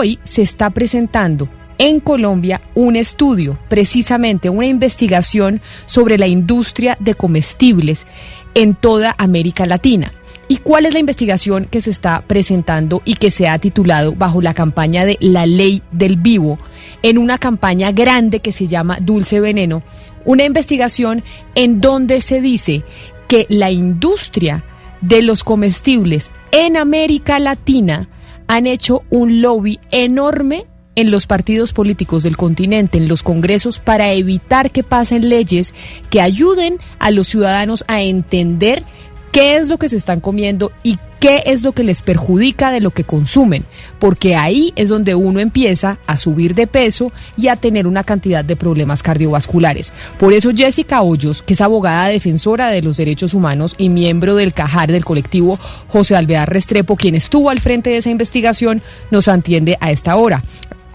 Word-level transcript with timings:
hoy 0.00 0.18
se 0.22 0.40
está 0.40 0.70
presentando 0.70 1.46
en 1.76 2.00
Colombia 2.00 2.62
un 2.74 2.96
estudio, 2.96 3.58
precisamente 3.68 4.48
una 4.48 4.64
investigación 4.66 5.60
sobre 5.84 6.16
la 6.16 6.26
industria 6.26 6.96
de 7.00 7.14
comestibles 7.14 8.06
en 8.54 8.74
toda 8.74 9.14
América 9.18 9.66
Latina. 9.66 10.12
¿Y 10.48 10.56
cuál 10.56 10.86
es 10.86 10.94
la 10.94 11.00
investigación 11.00 11.66
que 11.66 11.82
se 11.82 11.90
está 11.90 12.22
presentando 12.26 13.02
y 13.04 13.14
que 13.14 13.30
se 13.30 13.46
ha 13.46 13.58
titulado 13.58 14.14
bajo 14.14 14.40
la 14.40 14.54
campaña 14.54 15.04
de 15.04 15.18
La 15.20 15.44
Ley 15.44 15.82
del 15.92 16.16
Vivo, 16.16 16.58
en 17.02 17.18
una 17.18 17.36
campaña 17.36 17.92
grande 17.92 18.40
que 18.40 18.52
se 18.52 18.68
llama 18.68 18.98
Dulce 19.02 19.38
Veneno? 19.38 19.82
Una 20.24 20.44
investigación 20.44 21.22
en 21.54 21.82
donde 21.82 22.22
se 22.22 22.40
dice 22.40 22.84
que 23.28 23.44
la 23.50 23.70
industria 23.70 24.64
de 25.02 25.20
los 25.20 25.44
comestibles 25.44 26.30
en 26.52 26.78
América 26.78 27.38
Latina 27.38 28.08
han 28.50 28.66
hecho 28.66 29.04
un 29.10 29.42
lobby 29.42 29.78
enorme 29.92 30.66
en 30.96 31.12
los 31.12 31.28
partidos 31.28 31.72
políticos 31.72 32.24
del 32.24 32.36
continente, 32.36 32.98
en 32.98 33.06
los 33.06 33.22
congresos, 33.22 33.78
para 33.78 34.10
evitar 34.10 34.72
que 34.72 34.82
pasen 34.82 35.28
leyes 35.28 35.72
que 36.10 36.20
ayuden 36.20 36.78
a 36.98 37.12
los 37.12 37.28
ciudadanos 37.28 37.84
a 37.86 38.00
entender 38.00 38.82
qué 39.30 39.54
es 39.54 39.68
lo 39.68 39.78
que 39.78 39.88
se 39.88 39.96
están 39.96 40.18
comiendo 40.18 40.72
y 40.82 40.98
qué 41.20 41.42
es 41.46 41.62
lo 41.62 41.72
que 41.72 41.84
les 41.84 42.02
perjudica 42.02 42.72
de 42.72 42.80
lo 42.80 42.90
que 42.90 43.04
consumen, 43.04 43.64
porque 43.98 44.34
ahí 44.34 44.72
es 44.74 44.88
donde 44.88 45.14
uno 45.14 45.38
empieza 45.38 45.98
a 46.06 46.16
subir 46.16 46.54
de 46.54 46.66
peso 46.66 47.12
y 47.36 47.48
a 47.48 47.56
tener 47.56 47.86
una 47.86 48.04
cantidad 48.04 48.44
de 48.44 48.56
problemas 48.56 49.02
cardiovasculares. 49.02 49.92
Por 50.18 50.32
eso 50.32 50.50
Jessica 50.56 51.02
Hoyos, 51.02 51.42
que 51.42 51.52
es 51.52 51.60
abogada 51.60 52.08
defensora 52.08 52.68
de 52.68 52.82
los 52.82 52.96
derechos 52.96 53.34
humanos 53.34 53.74
y 53.78 53.90
miembro 53.90 54.34
del 54.34 54.54
CAJAR 54.54 54.90
del 54.90 55.04
colectivo 55.04 55.58
José 55.88 56.16
Alvear 56.16 56.50
Restrepo, 56.50 56.96
quien 56.96 57.14
estuvo 57.14 57.50
al 57.50 57.60
frente 57.60 57.90
de 57.90 57.98
esa 57.98 58.10
investigación, 58.10 58.82
nos 59.10 59.28
atiende 59.28 59.76
a 59.80 59.90
esta 59.90 60.16
hora. 60.16 60.42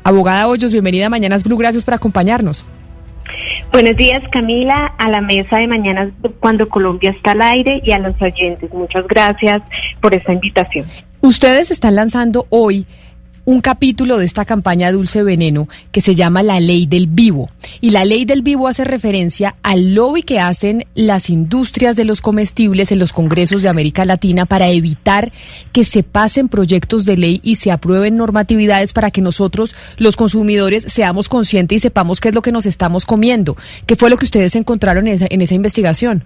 Abogada 0.04 0.48
Hoyos, 0.48 0.72
bienvenida 0.72 1.06
a 1.06 1.10
Mañanas 1.10 1.44
Blue, 1.44 1.58
gracias 1.58 1.84
por 1.84 1.94
acompañarnos. 1.94 2.66
Buenos 3.72 3.98
días, 3.98 4.24
Camila, 4.32 4.94
a 4.98 5.10
la 5.10 5.22
mesa 5.22 5.58
de 5.58 5.68
mañana 5.68 6.12
cuando 6.40 6.70
Colombia 6.70 7.12
está 7.12 7.32
al 7.32 7.42
aire 7.42 7.82
y 7.84 7.92
a 7.92 8.00
los 8.00 8.20
oyentes. 8.22 8.74
Muchas 8.74 9.08
gracias 9.08 9.62
por 10.02 10.14
esta 10.14 10.34
invitación. 10.34 10.88
Ustedes 11.22 11.72
están 11.72 11.96
lanzando 11.96 12.46
hoy 12.50 12.86
un 13.46 13.62
capítulo 13.62 14.18
de 14.18 14.26
esta 14.26 14.44
campaña 14.44 14.92
Dulce 14.92 15.24
Veneno 15.24 15.70
que 15.92 16.02
se 16.02 16.16
llama 16.16 16.42
La 16.42 16.60
Ley 16.60 16.88
del 16.88 17.08
Vivo. 17.08 17.50
Y 17.80 17.92
la 17.92 18.04
Ley 18.04 18.26
del 18.26 18.42
Vivo 18.42 18.68
hace 18.68 18.84
referencia 18.84 19.56
al 19.62 19.94
lobby 19.94 20.24
que 20.24 20.40
hacen 20.40 20.86
las 20.96 21.30
industrias 21.30 21.96
de 21.96 22.06
los 22.06 22.22
comestibles 22.22 22.92
en 22.92 23.00
los 23.00 23.14
congresos 23.14 23.62
de 23.62 23.70
América 23.70 24.04
Latina 24.04 24.46
para 24.46 24.70
evitar 24.70 25.32
que 25.72 25.86
se 25.86 26.02
pasen 26.02 26.50
proyectos 26.50 27.06
de 27.06 27.18
ley 27.18 27.40
y 27.44 27.56
se 27.56 27.72
aprueben 27.72 28.18
normatividades 28.18 28.94
para 28.94 29.12
que 29.12 29.22
nosotros, 29.22 29.76
los 29.98 30.16
consumidores, 30.16 30.84
seamos 30.84 31.30
conscientes 31.30 31.78
y 31.78 31.80
sepamos 31.80 32.20
qué 32.20 32.30
es 32.30 32.36
lo 32.36 32.42
que 32.42 32.52
nos 32.52 32.66
estamos 32.66 33.06
comiendo. 33.06 33.56
¿Qué 33.86 33.96
fue 33.96 34.10
lo 34.10 34.18
que 34.18 34.26
ustedes 34.26 34.56
encontraron 34.56 35.08
en 35.08 35.14
esa, 35.14 35.28
en 35.30 35.42
esa 35.42 35.54
investigación? 35.54 36.24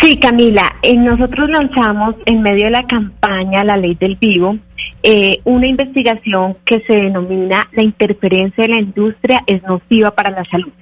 Sí, 0.00 0.18
Camila, 0.18 0.76
eh, 0.82 0.94
nosotros 0.94 1.48
lanzamos 1.48 2.14
en 2.26 2.42
medio 2.42 2.64
de 2.64 2.70
la 2.70 2.86
campaña 2.86 3.64
La 3.64 3.78
Ley 3.78 3.94
del 3.94 4.16
Vivo 4.16 4.58
eh, 5.02 5.40
una 5.44 5.66
investigación 5.66 6.56
que 6.64 6.80
se 6.80 6.94
denomina 6.94 7.68
La 7.72 7.82
interferencia 7.82 8.64
de 8.64 8.68
la 8.68 8.80
industria 8.80 9.42
es 9.46 9.62
nociva 9.62 10.10
para 10.10 10.30
la 10.30 10.44
salud. 10.44 10.72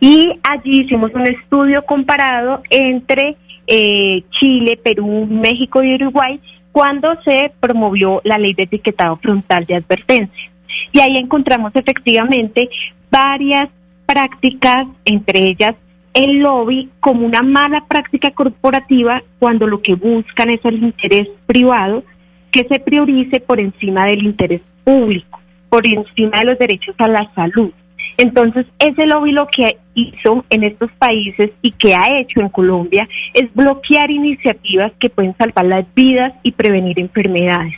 Y 0.00 0.32
allí 0.42 0.80
hicimos 0.82 1.12
un 1.14 1.26
estudio 1.26 1.84
comparado 1.84 2.62
entre 2.70 3.36
eh, 3.66 4.22
Chile, 4.30 4.78
Perú, 4.82 5.26
México 5.30 5.82
y 5.82 5.94
Uruguay 5.94 6.40
cuando 6.72 7.20
se 7.22 7.52
promovió 7.60 8.20
la 8.24 8.38
ley 8.38 8.54
de 8.54 8.64
etiquetado 8.64 9.16
frontal 9.16 9.64
de 9.66 9.76
advertencia. 9.76 10.50
Y 10.90 11.00
ahí 11.00 11.16
encontramos 11.16 11.72
efectivamente 11.74 12.68
varias 13.10 13.68
prácticas, 14.06 14.86
entre 15.04 15.46
ellas 15.46 15.74
el 16.14 16.40
lobby 16.40 16.90
como 17.00 17.24
una 17.24 17.42
mala 17.42 17.86
práctica 17.86 18.30
corporativa 18.30 19.22
cuando 19.38 19.66
lo 19.66 19.80
que 19.80 19.94
buscan 19.94 20.50
es 20.50 20.60
el 20.64 20.82
interés 20.82 21.28
privado 21.46 22.04
que 22.52 22.64
se 22.68 22.78
priorice 22.78 23.40
por 23.40 23.58
encima 23.58 24.06
del 24.06 24.22
interés 24.22 24.60
público, 24.84 25.40
por 25.68 25.86
encima 25.86 26.40
de 26.40 26.44
los 26.44 26.58
derechos 26.58 26.94
a 26.98 27.08
la 27.08 27.32
salud. 27.34 27.72
Entonces, 28.18 28.66
ese 28.78 29.06
lobby 29.06 29.32
lo 29.32 29.46
que 29.46 29.78
hizo 29.94 30.44
en 30.50 30.64
estos 30.64 30.90
países 30.92 31.50
y 31.62 31.72
que 31.72 31.94
ha 31.94 32.18
hecho 32.18 32.40
en 32.40 32.50
Colombia 32.50 33.08
es 33.34 33.52
bloquear 33.54 34.10
iniciativas 34.10 34.92
que 34.98 35.10
pueden 35.10 35.34
salvar 35.36 35.64
las 35.64 35.94
vidas 35.94 36.32
y 36.42 36.52
prevenir 36.52 36.98
enfermedades. 36.98 37.74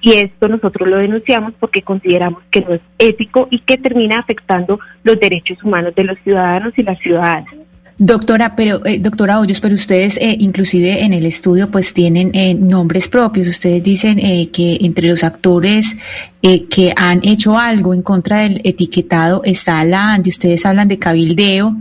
Y 0.00 0.14
esto 0.14 0.48
nosotros 0.48 0.88
lo 0.88 0.98
denunciamos 0.98 1.54
porque 1.58 1.82
consideramos 1.82 2.42
que 2.50 2.60
no 2.60 2.74
es 2.74 2.80
ético 2.98 3.48
y 3.50 3.60
que 3.60 3.78
termina 3.78 4.18
afectando 4.18 4.78
los 5.02 5.18
derechos 5.18 5.62
humanos 5.62 5.94
de 5.94 6.04
los 6.04 6.18
ciudadanos 6.20 6.72
y 6.76 6.82
las 6.82 6.98
ciudadanas. 6.98 7.61
Doctora, 7.98 8.56
pero 8.56 8.84
eh, 8.86 8.98
doctora 8.98 9.38
Hoyos, 9.38 9.60
pero 9.60 9.74
ustedes 9.74 10.16
eh, 10.16 10.36
inclusive 10.40 11.04
en 11.04 11.12
el 11.12 11.26
estudio 11.26 11.70
pues 11.70 11.92
tienen 11.92 12.30
eh, 12.32 12.54
nombres 12.54 13.06
propios. 13.06 13.46
Ustedes 13.46 13.82
dicen 13.82 14.18
que 14.50 14.78
entre 14.80 15.08
los 15.08 15.22
actores 15.22 15.96
que 16.40 16.92
han 16.96 17.20
hecho 17.22 17.58
algo 17.58 17.94
en 17.94 18.02
contra 18.02 18.38
del 18.38 18.60
etiquetado 18.64 19.42
está 19.44 19.84
la 19.84 20.14
ANDI. 20.14 20.30
Ustedes 20.30 20.66
hablan 20.66 20.88
de 20.88 20.98
cabildeo. 20.98 21.76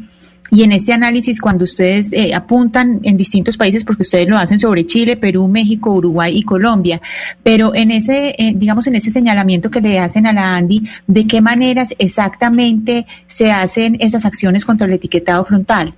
Y 0.54 0.64
en 0.64 0.74
este 0.74 0.92
análisis, 0.92 1.40
cuando 1.40 1.64
ustedes 1.64 2.12
apuntan 2.36 3.00
en 3.04 3.16
distintos 3.16 3.56
países, 3.56 3.86
porque 3.86 4.04
ustedes 4.04 4.28
lo 4.28 4.38
hacen 4.38 4.60
sobre 4.60 4.86
Chile, 4.86 5.16
Perú, 5.16 5.48
México, 5.48 5.92
Uruguay 5.92 6.36
y 6.36 6.44
Colombia, 6.44 7.02
pero 7.42 7.74
en 7.74 7.90
ese, 7.90 8.36
digamos, 8.56 8.86
en 8.88 8.96
ese 8.96 9.12
señalamiento 9.12 9.72
que 9.72 9.80
le 9.80 9.98
hacen 9.98 10.28
a 10.28 10.34
la 10.34 10.58
ANDI, 10.58 10.84
¿de 11.08 11.26
qué 11.26 11.40
maneras 11.40 11.96
exactamente 12.00 13.08
se 13.28 13.50
hacen 13.50 13.96
esas 14.02 14.26
acciones 14.26 14.66
contra 14.66 14.88
el 14.88 14.94
etiquetado 14.94 15.46
frontal? 15.46 15.96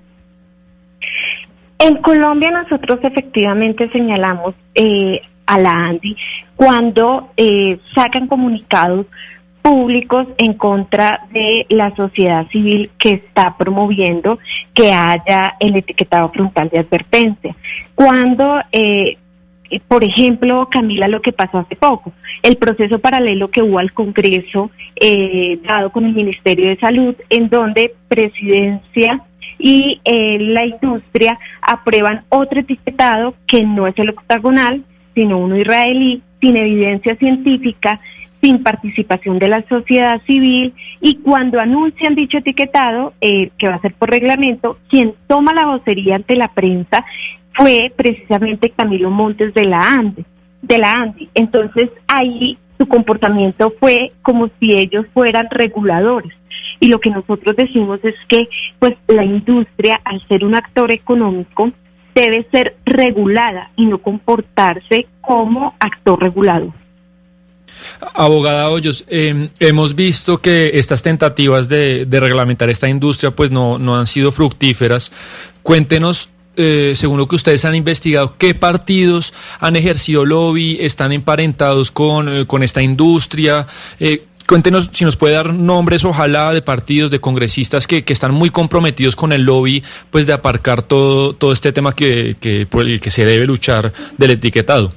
En 1.84 1.96
Colombia 1.96 2.50
nosotros 2.50 2.98
efectivamente 3.02 3.90
señalamos 3.90 4.54
eh, 4.74 5.20
a 5.44 5.58
la 5.60 5.70
ANDI 5.88 6.16
cuando 6.56 7.28
eh, 7.36 7.78
sacan 7.94 8.26
comunicados 8.26 9.04
públicos 9.60 10.28
en 10.38 10.54
contra 10.54 11.26
de 11.30 11.66
la 11.68 11.94
sociedad 11.94 12.48
civil 12.48 12.90
que 12.96 13.10
está 13.10 13.58
promoviendo 13.58 14.38
que 14.72 14.94
haya 14.94 15.56
el 15.60 15.76
etiquetado 15.76 16.30
frontal 16.30 16.70
de 16.70 16.78
advertencia. 16.78 17.54
Cuando, 17.94 18.62
eh, 18.72 19.18
por 19.86 20.04
ejemplo, 20.04 20.70
Camila, 20.70 21.06
lo 21.06 21.20
que 21.20 21.32
pasó 21.32 21.58
hace 21.58 21.76
poco, 21.76 22.14
el 22.42 22.56
proceso 22.56 22.98
paralelo 22.98 23.50
que 23.50 23.60
hubo 23.60 23.78
al 23.78 23.92
Congreso 23.92 24.70
dado 25.68 25.92
con 25.92 26.06
el 26.06 26.14
Ministerio 26.14 26.68
de 26.70 26.78
Salud, 26.78 27.14
en 27.28 27.50
donde 27.50 27.94
presidencia 28.08 29.22
y 29.58 30.00
eh, 30.04 30.38
la 30.40 30.66
industria 30.66 31.38
aprueban 31.60 32.24
otro 32.28 32.60
etiquetado 32.60 33.34
que 33.46 33.62
no 33.64 33.86
es 33.86 33.98
el 33.98 34.10
octagonal, 34.10 34.84
sino 35.14 35.38
uno 35.38 35.56
israelí, 35.56 36.22
sin 36.40 36.56
evidencia 36.56 37.16
científica, 37.16 38.00
sin 38.42 38.62
participación 38.62 39.38
de 39.38 39.48
la 39.48 39.64
sociedad 39.68 40.20
civil 40.26 40.74
y 41.00 41.16
cuando 41.16 41.60
anuncian 41.60 42.14
dicho 42.14 42.38
etiquetado, 42.38 43.14
eh, 43.22 43.50
que 43.58 43.68
va 43.68 43.76
a 43.76 43.80
ser 43.80 43.94
por 43.94 44.10
reglamento, 44.10 44.78
quien 44.88 45.14
toma 45.26 45.54
la 45.54 45.66
vocería 45.66 46.16
ante 46.16 46.36
la 46.36 46.48
prensa 46.48 47.04
fue 47.54 47.90
precisamente 47.96 48.70
Camilo 48.70 49.10
Montes 49.10 49.54
de 49.54 49.64
la 49.64 49.94
ANDE. 49.94 50.24
De 50.60 50.78
la 50.78 50.92
ANDE. 50.92 51.28
Entonces 51.34 51.90
ahí 52.06 52.58
su 52.78 52.86
comportamiento 52.86 53.72
fue 53.78 54.12
como 54.22 54.50
si 54.60 54.72
ellos 54.72 55.06
fueran 55.12 55.48
reguladores. 55.50 56.32
Y 56.80 56.88
lo 56.88 57.00
que 57.00 57.10
nosotros 57.10 57.56
decimos 57.56 58.00
es 58.02 58.14
que 58.28 58.48
pues 58.78 58.94
la 59.06 59.24
industria, 59.24 60.00
al 60.04 60.26
ser 60.28 60.44
un 60.44 60.54
actor 60.54 60.90
económico, 60.90 61.72
debe 62.14 62.46
ser 62.50 62.76
regulada 62.84 63.70
y 63.76 63.86
no 63.86 63.98
comportarse 63.98 65.06
como 65.20 65.74
actor 65.80 66.20
regulador. 66.20 66.72
Abogada 68.14 68.70
Hoyos, 68.70 69.04
em, 69.08 69.48
hemos 69.58 69.94
visto 69.94 70.40
que 70.40 70.72
estas 70.74 71.02
tentativas 71.02 71.68
de, 71.68 72.06
de, 72.06 72.20
reglamentar 72.20 72.70
esta 72.70 72.88
industria 72.88 73.32
pues 73.32 73.50
no, 73.50 73.78
no 73.78 73.96
han 73.96 74.06
sido 74.06 74.30
fructíferas. 74.30 75.12
Cuéntenos 75.62 76.30
eh, 76.56 76.92
según 76.94 77.18
lo 77.18 77.26
que 77.26 77.36
ustedes 77.36 77.64
han 77.64 77.74
investigado, 77.74 78.36
qué 78.38 78.54
partidos 78.54 79.34
han 79.58 79.74
ejercido 79.74 80.24
lobby, 80.24 80.78
están 80.80 81.10
emparentados 81.12 81.90
con, 81.90 82.28
eh, 82.28 82.46
esta 82.62 82.80
industria. 82.80 83.66
Eh, 83.98 84.22
cuéntenos 84.46 84.90
si 84.92 85.04
nos 85.04 85.16
puede 85.16 85.34
dar 85.34 85.52
nombres, 85.52 86.04
ojalá, 86.04 86.52
de 86.52 86.62
partidos, 86.62 87.10
de 87.10 87.20
congresistas 87.20 87.86
que, 87.88 88.04
están 88.06 88.32
muy 88.32 88.50
comprometidos 88.50 89.16
con 89.16 89.32
el 89.32 89.42
lobby, 89.42 89.82
pues 90.10 90.26
de 90.28 90.32
aparcar 90.32 90.82
todo, 90.82 91.32
todo 91.32 91.52
este 91.52 91.72
tema 91.72 91.94
que, 91.94 92.36
que, 92.40 92.66
por 92.66 92.82
el 92.82 93.00
que 93.00 93.10
se 93.10 93.24
debe 93.24 93.46
luchar 93.46 93.92
del 94.16 94.30
etiquetado. 94.30 94.92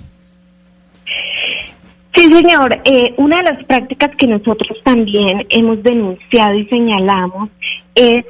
Sí, 2.16 2.24
señor. 2.32 2.82
una 3.18 3.38
de 3.38 3.44
las 3.44 3.64
prácticas 3.66 4.12
que 4.16 4.28
nosotros 4.28 4.78
también 4.84 5.46
hemos 5.50 5.82
denunciado 5.82 6.56
y 6.56 6.66
señalamos 6.66 7.50
es 7.96 8.26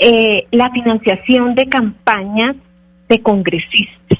eh, 0.00 0.46
la 0.50 0.70
financiación 0.70 1.54
de 1.54 1.68
campañas 1.68 2.56
de 3.08 3.20
congresistas 3.20 4.18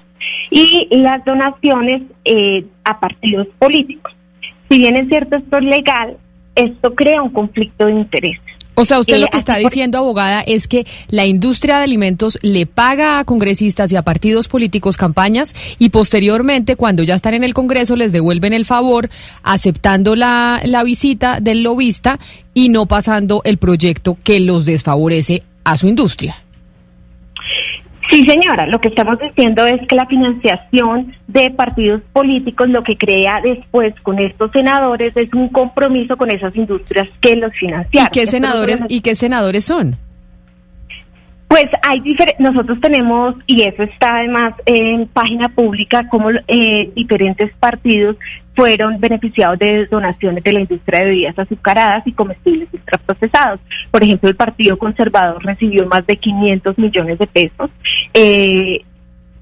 y 0.50 0.88
las 0.90 1.24
donaciones 1.24 2.02
eh, 2.24 2.66
a 2.84 3.00
partidos 3.00 3.46
políticos. 3.58 4.12
Si 4.68 4.78
bien 4.78 4.96
es 4.96 5.08
cierto 5.08 5.36
esto 5.36 5.58
es 5.58 5.64
legal, 5.64 6.16
esto 6.54 6.94
crea 6.94 7.22
un 7.22 7.30
conflicto 7.30 7.86
de 7.86 7.92
interés. 7.92 8.38
O 8.74 8.84
sea, 8.84 8.98
usted 8.98 9.18
lo 9.18 9.26
que 9.26 9.36
está 9.36 9.58
diciendo, 9.58 9.98
abogada, 9.98 10.40
es 10.40 10.66
que 10.66 10.86
la 11.08 11.26
industria 11.26 11.78
de 11.78 11.84
alimentos 11.84 12.38
le 12.40 12.64
paga 12.64 13.18
a 13.18 13.24
congresistas 13.24 13.92
y 13.92 13.96
a 13.96 14.02
partidos 14.02 14.48
políticos 14.48 14.96
campañas 14.96 15.54
y 15.78 15.90
posteriormente, 15.90 16.76
cuando 16.76 17.02
ya 17.02 17.14
están 17.14 17.34
en 17.34 17.44
el 17.44 17.52
Congreso, 17.52 17.94
les 17.94 18.12
devuelven 18.12 18.54
el 18.54 18.64
favor 18.64 19.10
aceptando 19.42 20.16
la, 20.16 20.62
la 20.64 20.82
visita 20.82 21.40
del 21.40 21.62
lobista 21.62 22.18
y 22.54 22.70
no 22.70 22.86
pasando 22.86 23.42
el 23.44 23.58
proyecto 23.58 24.16
que 24.22 24.40
los 24.40 24.64
desfavorece 24.64 25.42
a 25.64 25.76
su 25.76 25.88
industria. 25.88 26.36
Sí, 28.10 28.26
señora, 28.26 28.66
lo 28.66 28.80
que 28.80 28.88
estamos 28.88 29.18
diciendo 29.20 29.64
es 29.66 29.86
que 29.86 29.94
la 29.94 30.06
financiación 30.06 31.14
de 31.28 31.50
partidos 31.50 32.02
políticos 32.12 32.68
lo 32.68 32.82
que 32.82 32.96
crea 32.96 33.40
después 33.40 33.94
con 34.02 34.18
estos 34.18 34.50
senadores 34.50 35.16
es 35.16 35.32
un 35.32 35.48
compromiso 35.48 36.16
con 36.16 36.30
esas 36.30 36.54
industrias 36.56 37.08
que 37.20 37.36
los 37.36 37.52
financian. 37.52 38.06
¿Y 38.06 38.10
qué 38.10 38.26
senadores, 38.26 38.80
¿y 38.88 39.00
qué 39.02 39.14
senadores 39.14 39.64
son? 39.64 39.96
Pues 41.50 41.66
hay 41.82 42.00
nosotros 42.38 42.80
tenemos, 42.80 43.34
y 43.48 43.62
eso 43.62 43.82
está 43.82 44.18
además 44.18 44.54
en 44.66 45.08
página 45.08 45.48
pública, 45.48 46.08
como 46.08 46.30
eh, 46.30 46.92
diferentes 46.94 47.50
partidos 47.58 48.16
fueron 48.54 49.00
beneficiados 49.00 49.58
de 49.58 49.86
donaciones 49.86 50.44
de 50.44 50.52
la 50.52 50.60
industria 50.60 51.00
de 51.00 51.06
bebidas 51.06 51.36
azucaradas 51.36 52.06
y 52.06 52.12
comestibles 52.12 52.68
ultraprocesados. 52.72 53.58
Por 53.90 54.04
ejemplo, 54.04 54.28
el 54.28 54.36
Partido 54.36 54.78
Conservador 54.78 55.44
recibió 55.44 55.88
más 55.88 56.06
de 56.06 56.18
500 56.18 56.78
millones 56.78 57.18
de 57.18 57.26
pesos. 57.26 57.68
Eh, 58.14 58.84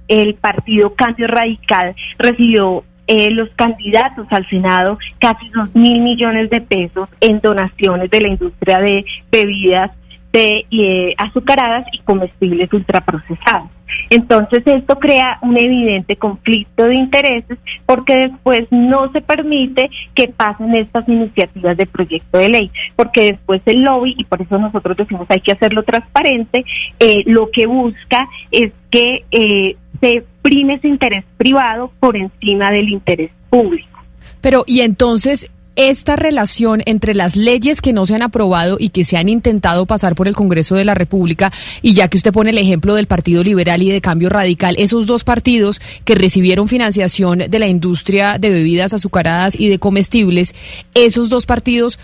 el 0.09 0.35
Partido 0.37 0.95
Cambio 0.95 1.27
Radical 1.27 1.95
recibió 2.19 2.85
eh, 3.07 3.31
los 3.31 3.51
candidatos 3.51 4.27
al 4.31 4.49
Senado 4.49 4.99
casi 5.19 5.51
2 5.51 5.75
mil 5.75 6.01
millones 6.01 6.49
de 6.49 6.63
pesos 6.63 7.11
en 7.21 7.41
donaciones 7.41 8.11
de 8.11 8.21
la 8.23 8.29
industria 8.29 8.79
de 8.79 9.05
bebidas 9.31 9.91
de 10.33 10.67
eh, 10.71 11.15
azucaradas 11.19 11.87
y 11.93 11.99
comestibles 11.99 12.73
ultraprocesados. 12.73 13.71
Entonces 14.11 14.63
esto 14.67 14.99
crea 14.99 15.39
un 15.43 15.57
evidente 15.57 16.17
conflicto 16.17 16.85
de 16.85 16.95
intereses 16.95 17.59
porque 17.87 18.17
después 18.17 18.67
no 18.71 19.11
se 19.13 19.21
permite 19.21 19.91
que 20.15 20.29
pasen 20.29 20.75
estas 20.75 21.09
iniciativas 21.09 21.77
de 21.77 21.87
proyecto 21.87 22.39
de 22.39 22.49
ley, 22.49 22.71
porque 22.97 23.33
después 23.33 23.63
el 23.67 23.83
lobby, 23.83 24.15
y 24.17 24.25
por 24.25 24.43
eso 24.43 24.59
nosotros 24.59 24.97
decimos 24.97 25.27
hay 25.31 25.41
que 25.41 25.53
hacerlo 25.53 25.83
transparente, 25.83 26.65
eh, 26.99 27.23
lo 27.27 27.51
que 27.51 27.67
busca 27.67 28.29
es 28.51 28.73
que 28.91 29.25
eh, 29.31 29.77
se 30.01 30.25
prime 30.43 30.75
ese 30.75 30.89
interés 30.89 31.25
privado 31.37 31.91
por 31.99 32.17
encima 32.17 32.71
del 32.71 32.89
interés 32.89 33.31
público. 33.51 33.99
Pero, 34.41 34.65
y 34.67 34.83
entonces, 34.83 35.51
esta 35.79 36.17
relación 36.17 36.83
entre 36.87 37.15
las 37.15 37.37
leyes 37.37 37.81
que 37.81 37.93
no 37.93 38.05
se 38.05 38.17
han 38.17 38.23
aprobado 38.23 38.79
y 38.81 38.89
que 38.89 39.05
se 39.05 39.17
han 39.17 39.29
intentado 39.29 39.87
pasar 39.87 40.17
por 40.17 40.27
el 40.27 40.35
Congreso 40.35 40.75
de 40.75 40.85
la 40.85 40.95
República, 40.95 41.53
y 41.83 41.95
ya 41.95 42.09
que 42.09 42.17
usted 42.17 42.33
pone 42.33 42.51
el 42.51 42.59
ejemplo 42.59 42.97
del 42.97 43.07
Partido 43.07 43.45
Liberal 43.45 43.81
y 43.81 43.93
de 43.93 44.01
Cambio 44.01 44.29
Radical, 44.29 44.75
esos 44.77 45.07
dos 45.07 45.23
partidos 45.23 45.81
que 46.05 46.17
recibieron 46.17 46.67
financiación 46.67 47.45
de 47.49 47.59
la 47.61 47.69
industria 47.69 48.39
de 48.41 48.51
bebidas 48.51 48.93
azucaradas 48.93 49.55
y 49.57 49.69
de 49.69 49.79
comestibles, 49.79 50.53
esos 50.95 51.29
dos 51.29 51.47
partidos 51.47 52.01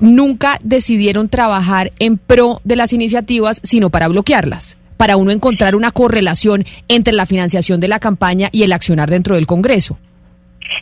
nunca 0.00 0.58
decidieron 0.62 1.28
trabajar 1.28 1.92
en 1.98 2.16
pro 2.16 2.62
de 2.64 2.76
las 2.76 2.94
iniciativas, 2.94 3.60
sino 3.62 3.90
para 3.90 4.08
bloquearlas 4.08 4.78
para 4.96 5.16
uno 5.16 5.32
encontrar 5.32 5.74
una 5.74 5.90
correlación 5.90 6.64
entre 6.86 7.12
la 7.12 7.26
financiación 7.26 7.80
de 7.80 7.88
la 7.88 7.98
campaña 7.98 8.50
y 8.52 8.62
el 8.62 8.72
accionar 8.72 9.10
dentro 9.10 9.34
del 9.34 9.48
Congreso. 9.48 9.98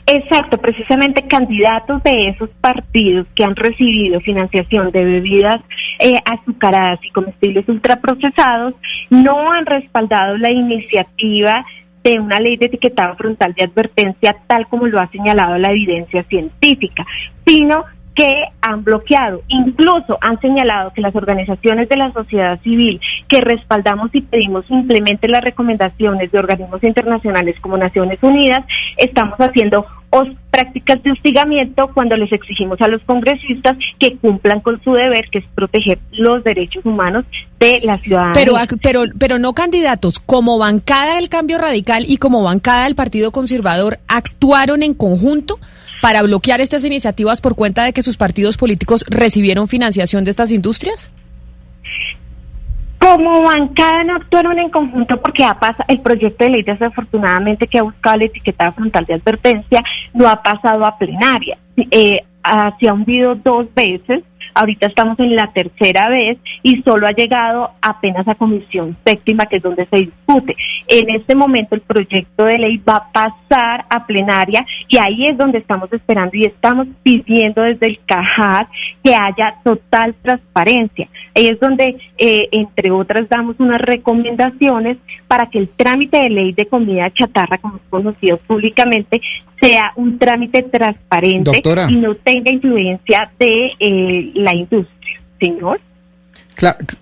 Exacto, 0.06 0.58
precisamente 0.58 1.26
candidatos 1.26 2.02
de 2.02 2.28
esos 2.28 2.50
partidos 2.60 3.26
que 3.34 3.44
han 3.44 3.56
recibido 3.56 4.20
financiación 4.20 4.90
de 4.90 5.04
bebidas 5.04 5.60
eh, 5.98 6.16
azucaradas 6.24 7.00
y 7.04 7.10
comestibles 7.10 7.68
ultraprocesados 7.68 8.74
no 9.10 9.52
han 9.52 9.66
respaldado 9.66 10.36
la 10.36 10.50
iniciativa 10.50 11.64
de 12.02 12.18
una 12.18 12.40
ley 12.40 12.56
de 12.56 12.66
etiquetado 12.66 13.14
frontal 13.16 13.54
de 13.54 13.64
advertencia 13.64 14.36
tal 14.46 14.66
como 14.68 14.86
lo 14.86 15.00
ha 15.00 15.10
señalado 15.10 15.58
la 15.58 15.70
evidencia 15.70 16.22
científica, 16.24 17.06
sino 17.46 17.84
que 18.14 18.44
han 18.60 18.82
bloqueado. 18.84 19.42
Incluso 19.48 20.18
han 20.20 20.40
señalado 20.40 20.92
que 20.92 21.00
las 21.00 21.14
organizaciones 21.14 21.88
de 21.88 21.96
la 21.96 22.12
sociedad 22.12 22.60
civil 22.62 23.00
que 23.30 23.40
respaldamos 23.40 24.10
y 24.12 24.20
pedimos 24.22 24.66
simplemente 24.66 25.28
las 25.28 25.42
recomendaciones 25.42 26.30
de 26.32 26.38
organismos 26.38 26.82
internacionales 26.82 27.54
como 27.60 27.78
Naciones 27.78 28.18
Unidas, 28.20 28.64
estamos 28.96 29.38
haciendo 29.38 29.86
prácticas 30.50 31.00
de 31.04 31.12
hostigamiento 31.12 31.92
cuando 31.94 32.16
les 32.16 32.32
exigimos 32.32 32.80
a 32.80 32.88
los 32.88 33.00
congresistas 33.02 33.76
que 34.00 34.16
cumplan 34.16 34.60
con 34.60 34.82
su 34.82 34.92
deber, 34.94 35.30
que 35.30 35.38
es 35.38 35.44
proteger 35.54 36.00
los 36.10 36.42
derechos 36.42 36.84
humanos 36.84 37.24
de 37.60 37.80
la 37.84 37.98
ciudadanía. 37.98 38.32
Pero, 38.34 38.56
pero, 38.82 39.04
pero 39.18 39.38
no 39.38 39.52
candidatos, 39.54 40.18
como 40.18 40.58
bancada 40.58 41.14
del 41.14 41.28
cambio 41.28 41.58
radical 41.58 42.04
y 42.08 42.16
como 42.16 42.42
bancada 42.42 42.84
del 42.84 42.96
Partido 42.96 43.30
Conservador, 43.30 44.00
actuaron 44.08 44.82
en 44.82 44.94
conjunto 44.94 45.60
para 46.02 46.22
bloquear 46.22 46.60
estas 46.60 46.84
iniciativas 46.84 47.40
por 47.40 47.54
cuenta 47.54 47.84
de 47.84 47.92
que 47.92 48.02
sus 48.02 48.16
partidos 48.16 48.56
políticos 48.56 49.04
recibieron 49.08 49.68
financiación 49.68 50.24
de 50.24 50.32
estas 50.32 50.50
industrias? 50.50 51.12
Como 53.00 53.42
bancada 53.42 54.04
no 54.04 54.16
actuaron 54.16 54.58
en 54.58 54.68
conjunto 54.68 55.20
porque 55.20 55.42
ha 55.44 55.58
pasado, 55.58 55.84
el 55.88 56.00
proyecto 56.00 56.44
de 56.44 56.50
ley 56.50 56.62
desafortunadamente 56.62 57.66
que 57.66 57.78
ha 57.78 57.82
buscado 57.82 58.18
la 58.18 58.24
etiqueta 58.24 58.72
frontal 58.72 59.06
de 59.06 59.14
advertencia 59.14 59.82
no 60.12 60.28
ha 60.28 60.42
pasado 60.42 60.84
a 60.84 60.96
plenaria. 60.98 61.58
Eh, 61.76 62.22
se 62.78 62.88
ha 62.88 62.92
hundido 62.92 63.34
dos 63.34 63.66
veces 63.74 64.22
Ahorita 64.60 64.88
estamos 64.88 65.18
en 65.20 65.34
la 65.34 65.46
tercera 65.54 66.10
vez 66.10 66.36
y 66.62 66.82
solo 66.82 67.06
ha 67.06 67.12
llegado 67.12 67.70
apenas 67.80 68.28
a 68.28 68.34
comisión 68.34 68.94
séptima, 69.06 69.46
que 69.46 69.56
es 69.56 69.62
donde 69.62 69.86
se 69.86 69.96
discute. 69.96 70.54
En 70.86 71.08
este 71.08 71.34
momento 71.34 71.74
el 71.74 71.80
proyecto 71.80 72.44
de 72.44 72.58
ley 72.58 72.76
va 72.76 72.96
a 72.96 73.10
pasar 73.10 73.86
a 73.88 74.06
plenaria 74.06 74.66
y 74.86 74.98
ahí 74.98 75.28
es 75.28 75.38
donde 75.38 75.56
estamos 75.56 75.90
esperando 75.94 76.36
y 76.36 76.44
estamos 76.44 76.88
pidiendo 77.02 77.62
desde 77.62 77.86
el 77.86 78.00
CAJAR 78.04 78.68
que 79.02 79.14
haya 79.14 79.56
total 79.64 80.14
transparencia. 80.20 81.08
Ahí 81.34 81.46
es 81.46 81.58
donde, 81.58 81.96
eh, 82.18 82.48
entre 82.52 82.90
otras, 82.90 83.30
damos 83.30 83.56
unas 83.60 83.80
recomendaciones 83.80 84.98
para 85.26 85.46
que 85.46 85.58
el 85.58 85.70
trámite 85.70 86.20
de 86.20 86.28
ley 86.28 86.52
de 86.52 86.66
comida 86.66 87.10
chatarra, 87.14 87.56
como 87.56 87.76
es 87.76 87.82
conocido 87.88 88.36
públicamente, 88.36 89.22
sea 89.60 89.92
un 89.96 90.18
trámite 90.18 90.62
transparente 90.62 91.62
y 91.88 91.94
no 91.96 92.14
tenga 92.14 92.50
influencia 92.50 93.30
de 93.38 93.72
eh, 93.78 94.30
la 94.34 94.54
industria, 94.54 95.20
señor. 95.38 95.80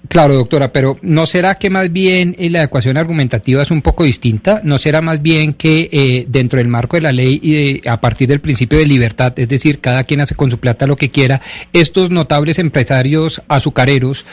Claro, 0.09 0.35
doctora, 0.35 0.73
pero 0.73 0.99
¿no 1.03 1.27
será 1.27 1.57
que 1.57 1.69
más 1.69 1.93
bien 1.93 2.37
eh, 2.39 2.49
la 2.49 2.63
ecuación 2.63 2.97
argumentativa 2.97 3.61
es 3.61 3.73
un 3.73 3.83
poco 3.83 4.05
distinta? 4.05 4.61
¿No 4.63 4.79
será 4.79 5.01
más 5.01 5.21
bien 5.21 5.53
que 5.53 5.89
eh, 5.91 6.27
dentro 6.29 6.59
del 6.59 6.69
marco 6.69 6.97
de 6.97 7.01
la 7.01 7.13
ley 7.13 7.41
y 7.43 7.89
a 7.89 8.01
partir 8.01 8.29
del 8.29 8.41
principio 8.41 8.79
de 8.79 8.87
libertad, 8.87 9.37
es 9.37 9.49
decir, 9.49 9.81
cada 9.81 10.05
quien 10.05 10.21
hace 10.21 10.37
con 10.37 10.51
su 10.51 10.59
plata 10.59 10.87
lo 10.87 10.95
que 10.95 11.11
quiera, 11.11 11.41
estos 11.73 12.11
notables 12.11 12.61
empresarios 12.61 13.43
azucareros 13.49 14.27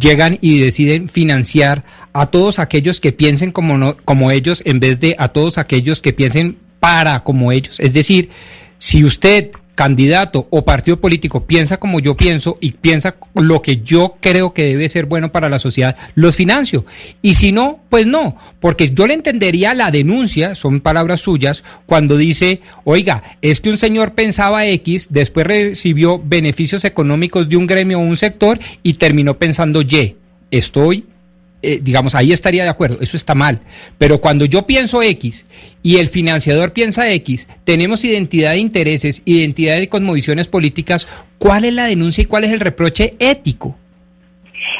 llegan 0.00 0.38
y 0.40 0.58
deciden 0.58 1.08
financiar 1.08 1.84
a 2.12 2.26
todos 2.26 2.58
aquellos 2.58 3.00
que 3.00 3.12
piensen 3.12 3.52
como, 3.52 3.78
no, 3.78 3.96
como 4.04 4.32
ellos 4.32 4.62
en 4.66 4.80
vez 4.80 4.98
de 4.98 5.14
a 5.18 5.28
todos 5.28 5.58
aquellos 5.58 6.02
que 6.02 6.12
piensen 6.12 6.56
para 6.80 7.22
como 7.24 7.52
ellos? 7.52 7.80
Es 7.80 7.92
decir, 7.92 8.30
si 8.78 9.04
usted 9.04 9.50
candidato 9.76 10.48
o 10.50 10.64
partido 10.64 10.98
político 10.98 11.46
piensa 11.46 11.76
como 11.76 12.00
yo 12.00 12.16
pienso 12.16 12.56
y 12.60 12.72
piensa 12.72 13.14
lo 13.34 13.62
que 13.62 13.82
yo 13.82 14.16
creo 14.20 14.52
que 14.52 14.64
debe 14.64 14.88
ser 14.88 15.04
bueno 15.04 15.30
para 15.30 15.48
la 15.48 15.60
sociedad, 15.60 15.96
los 16.14 16.34
financio. 16.34 16.84
Y 17.22 17.34
si 17.34 17.52
no, 17.52 17.80
pues 17.90 18.06
no, 18.06 18.36
porque 18.58 18.90
yo 18.90 19.06
le 19.06 19.14
entendería 19.14 19.74
la 19.74 19.92
denuncia, 19.92 20.54
son 20.56 20.80
palabras 20.80 21.20
suyas, 21.20 21.62
cuando 21.84 22.16
dice, 22.16 22.62
oiga, 22.84 23.22
es 23.42 23.60
que 23.60 23.70
un 23.70 23.76
señor 23.76 24.14
pensaba 24.14 24.66
X, 24.66 25.08
después 25.10 25.46
recibió 25.46 26.18
beneficios 26.18 26.84
económicos 26.84 27.48
de 27.48 27.56
un 27.56 27.66
gremio 27.66 27.98
o 27.98 28.02
un 28.02 28.16
sector 28.16 28.58
y 28.82 28.94
terminó 28.94 29.38
pensando 29.38 29.82
Y. 29.82 30.16
Estoy 30.50 31.04
eh, 31.66 31.80
digamos, 31.82 32.14
ahí 32.14 32.32
estaría 32.32 32.62
de 32.62 32.68
acuerdo, 32.68 32.98
eso 33.00 33.16
está 33.16 33.34
mal. 33.34 33.60
Pero 33.98 34.20
cuando 34.20 34.44
yo 34.44 34.68
pienso 34.68 35.02
X 35.02 35.46
y 35.82 35.96
el 35.96 36.08
financiador 36.08 36.72
piensa 36.72 37.10
X, 37.10 37.48
tenemos 37.64 38.04
identidad 38.04 38.52
de 38.52 38.58
intereses, 38.58 39.22
identidad 39.24 39.76
de 39.76 39.88
cosmovisiones 39.88 40.46
políticas, 40.46 41.08
¿cuál 41.38 41.64
es 41.64 41.74
la 41.74 41.86
denuncia 41.86 42.22
y 42.22 42.26
cuál 42.26 42.44
es 42.44 42.52
el 42.52 42.60
reproche 42.60 43.14
ético? 43.18 43.76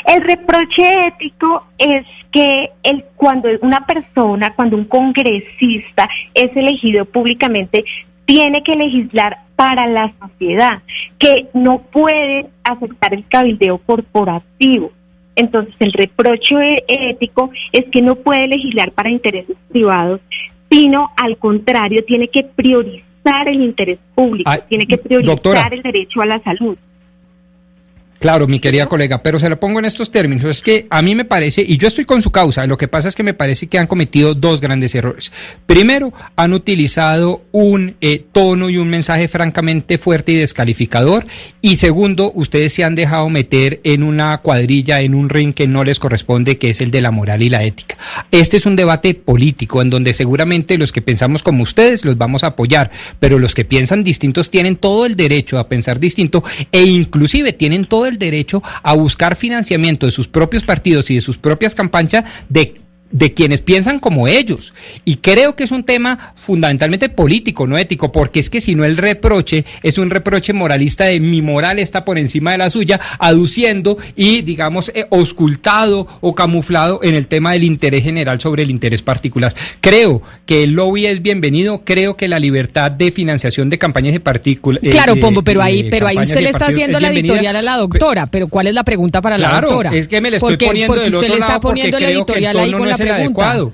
El 0.06 0.22
reproche 0.22 1.08
ético 1.08 1.66
es 1.76 2.06
que 2.30 2.70
el, 2.84 3.04
cuando 3.16 3.48
una 3.62 3.84
persona, 3.84 4.54
cuando 4.54 4.76
un 4.76 4.84
congresista 4.84 6.08
es 6.34 6.56
elegido 6.56 7.04
públicamente, 7.04 7.84
tiene 8.26 8.62
que 8.62 8.76
legislar 8.76 9.38
para 9.56 9.88
la 9.88 10.12
sociedad, 10.20 10.82
que 11.18 11.48
no 11.52 11.80
puede 11.80 12.46
aceptar 12.62 13.12
el 13.12 13.26
cabildeo 13.26 13.78
corporativo. 13.78 14.92
Entonces, 15.36 15.74
el 15.78 15.92
reproche 15.92 16.84
ético 16.88 17.50
es 17.72 17.84
que 17.92 18.02
no 18.02 18.16
puede 18.16 18.48
legislar 18.48 18.90
para 18.92 19.10
intereses 19.10 19.56
privados, 19.68 20.20
sino 20.70 21.10
al 21.16 21.36
contrario, 21.36 22.04
tiene 22.04 22.28
que 22.28 22.42
priorizar 22.42 23.48
el 23.48 23.60
interés 23.62 23.98
público, 24.14 24.50
Ah, 24.50 24.58
tiene 24.68 24.86
que 24.86 24.98
priorizar 24.98 25.34
doctora. 25.36 25.68
el 25.70 25.82
derecho 25.82 26.20
a 26.22 26.26
la 26.26 26.40
salud. 26.42 26.76
Claro, 28.18 28.46
mi 28.46 28.60
querida 28.60 28.86
colega, 28.86 29.22
pero 29.22 29.38
se 29.38 29.48
lo 29.48 29.60
pongo 29.60 29.78
en 29.78 29.84
estos 29.84 30.10
términos. 30.10 30.44
Es 30.44 30.62
que 30.62 30.86
a 30.90 31.02
mí 31.02 31.14
me 31.14 31.24
parece, 31.24 31.62
y 31.62 31.76
yo 31.76 31.88
estoy 31.88 32.04
con 32.04 32.22
su 32.22 32.30
causa, 32.30 32.66
lo 32.66 32.78
que 32.78 32.88
pasa 32.88 33.08
es 33.08 33.14
que 33.14 33.22
me 33.22 33.34
parece 33.34 33.66
que 33.66 33.78
han 33.78 33.86
cometido 33.86 34.34
dos 34.34 34.60
grandes 34.60 34.94
errores. 34.94 35.32
Primero, 35.66 36.12
han 36.34 36.52
utilizado 36.52 37.42
un 37.52 37.96
eh, 38.00 38.24
tono 38.32 38.70
y 38.70 38.78
un 38.78 38.88
mensaje 38.88 39.28
francamente 39.28 39.98
fuerte 39.98 40.32
y 40.32 40.36
descalificador. 40.36 41.26
Y 41.60 41.76
segundo, 41.76 42.32
ustedes 42.34 42.72
se 42.72 42.84
han 42.84 42.94
dejado 42.94 43.28
meter 43.28 43.80
en 43.84 44.02
una 44.02 44.38
cuadrilla, 44.38 45.00
en 45.00 45.14
un 45.14 45.28
ring 45.28 45.52
que 45.52 45.68
no 45.68 45.84
les 45.84 45.98
corresponde, 45.98 46.58
que 46.58 46.70
es 46.70 46.80
el 46.80 46.90
de 46.90 47.02
la 47.02 47.10
moral 47.10 47.42
y 47.42 47.48
la 47.48 47.64
ética. 47.64 47.96
Este 48.30 48.56
es 48.56 48.66
un 48.66 48.76
debate 48.76 49.14
político 49.14 49.82
en 49.82 49.90
donde 49.90 50.14
seguramente 50.14 50.78
los 50.78 50.92
que 50.92 51.02
pensamos 51.02 51.42
como 51.42 51.62
ustedes 51.62 52.04
los 52.04 52.16
vamos 52.16 52.44
a 52.44 52.48
apoyar, 52.48 52.90
pero 53.20 53.38
los 53.38 53.54
que 53.54 53.64
piensan 53.64 54.04
distintos 54.04 54.50
tienen 54.50 54.76
todo 54.76 55.06
el 55.06 55.16
derecho 55.16 55.58
a 55.58 55.68
pensar 55.68 56.00
distinto 56.00 56.42
e 56.72 56.82
inclusive 56.82 57.52
tienen 57.52 57.84
todo 57.84 58.05
el 58.08 58.18
derecho 58.18 58.62
a 58.82 58.94
buscar 58.94 59.36
financiamiento 59.36 60.06
de 60.06 60.12
sus 60.12 60.28
propios 60.28 60.64
partidos 60.64 61.10
y 61.10 61.14
de 61.16 61.20
sus 61.20 61.38
propias 61.38 61.74
campañas 61.74 62.24
de 62.48 62.85
de 63.10 63.32
quienes 63.34 63.62
piensan 63.62 63.98
como 63.98 64.28
ellos. 64.28 64.74
Y 65.04 65.16
creo 65.16 65.56
que 65.56 65.64
es 65.64 65.70
un 65.70 65.84
tema 65.84 66.32
fundamentalmente 66.34 67.08
político, 67.08 67.66
no 67.66 67.78
ético, 67.78 68.12
porque 68.12 68.40
es 68.40 68.50
que 68.50 68.60
si 68.60 68.74
no 68.74 68.84
el 68.84 68.96
reproche 68.96 69.64
es 69.82 69.98
un 69.98 70.10
reproche 70.10 70.52
moralista 70.52 71.04
de 71.04 71.20
mi 71.20 71.42
moral 71.42 71.78
está 71.78 72.04
por 72.04 72.18
encima 72.18 72.52
de 72.52 72.58
la 72.58 72.70
suya, 72.70 73.00
aduciendo 73.18 73.96
y, 74.16 74.42
digamos, 74.42 74.90
eh, 74.94 75.06
oscultado 75.10 76.06
o 76.20 76.34
camuflado 76.34 77.00
en 77.02 77.14
el 77.14 77.26
tema 77.26 77.52
del 77.52 77.64
interés 77.64 78.02
general 78.02 78.40
sobre 78.40 78.62
el 78.62 78.70
interés 78.70 79.02
particular. 79.02 79.54
Creo 79.80 80.22
que 80.44 80.64
el 80.64 80.72
lobby 80.72 81.06
es 81.06 81.22
bienvenido, 81.22 81.82
creo 81.84 82.16
que 82.16 82.28
la 82.28 82.38
libertad 82.38 82.90
de 82.90 83.12
financiación 83.12 83.68
de 83.70 83.78
campañas 83.78 84.12
de 84.12 84.20
partículas. 84.20 84.82
Claro, 84.90 85.16
Pombo, 85.16 85.42
pero 85.42 85.62
ahí, 85.62 85.88
pero 85.90 86.06
ahí 86.06 86.16
usted 86.18 86.40
le 86.40 86.50
está 86.50 86.66
haciendo 86.66 86.98
la 87.00 87.08
editorial 87.08 87.56
a 87.56 87.62
la 87.62 87.76
doctora, 87.76 88.26
pero 88.26 88.48
¿cuál 88.48 88.66
es 88.66 88.74
la 88.74 88.84
pregunta 88.84 89.20
para 89.22 89.38
la 89.38 89.48
Claro, 89.48 89.68
doctora? 89.68 89.94
es 89.94 90.08
que 90.08 90.20
me 90.20 90.30
le 90.30 90.38
estoy 90.38 90.52
Porque- 90.54 90.66
poniendo 90.66 90.94
porque 90.94 91.04
del 91.04 91.14
otro 91.14 91.36
lado 91.38 91.60
porque 91.60 91.90
creo 91.90 92.26
que 92.26 92.34
el 92.38 92.52
tono 92.52 92.78
no 92.78 92.90
es 92.90 92.98
el 93.06 93.14
pregunta. 93.16 93.50
adecuado. 93.50 93.72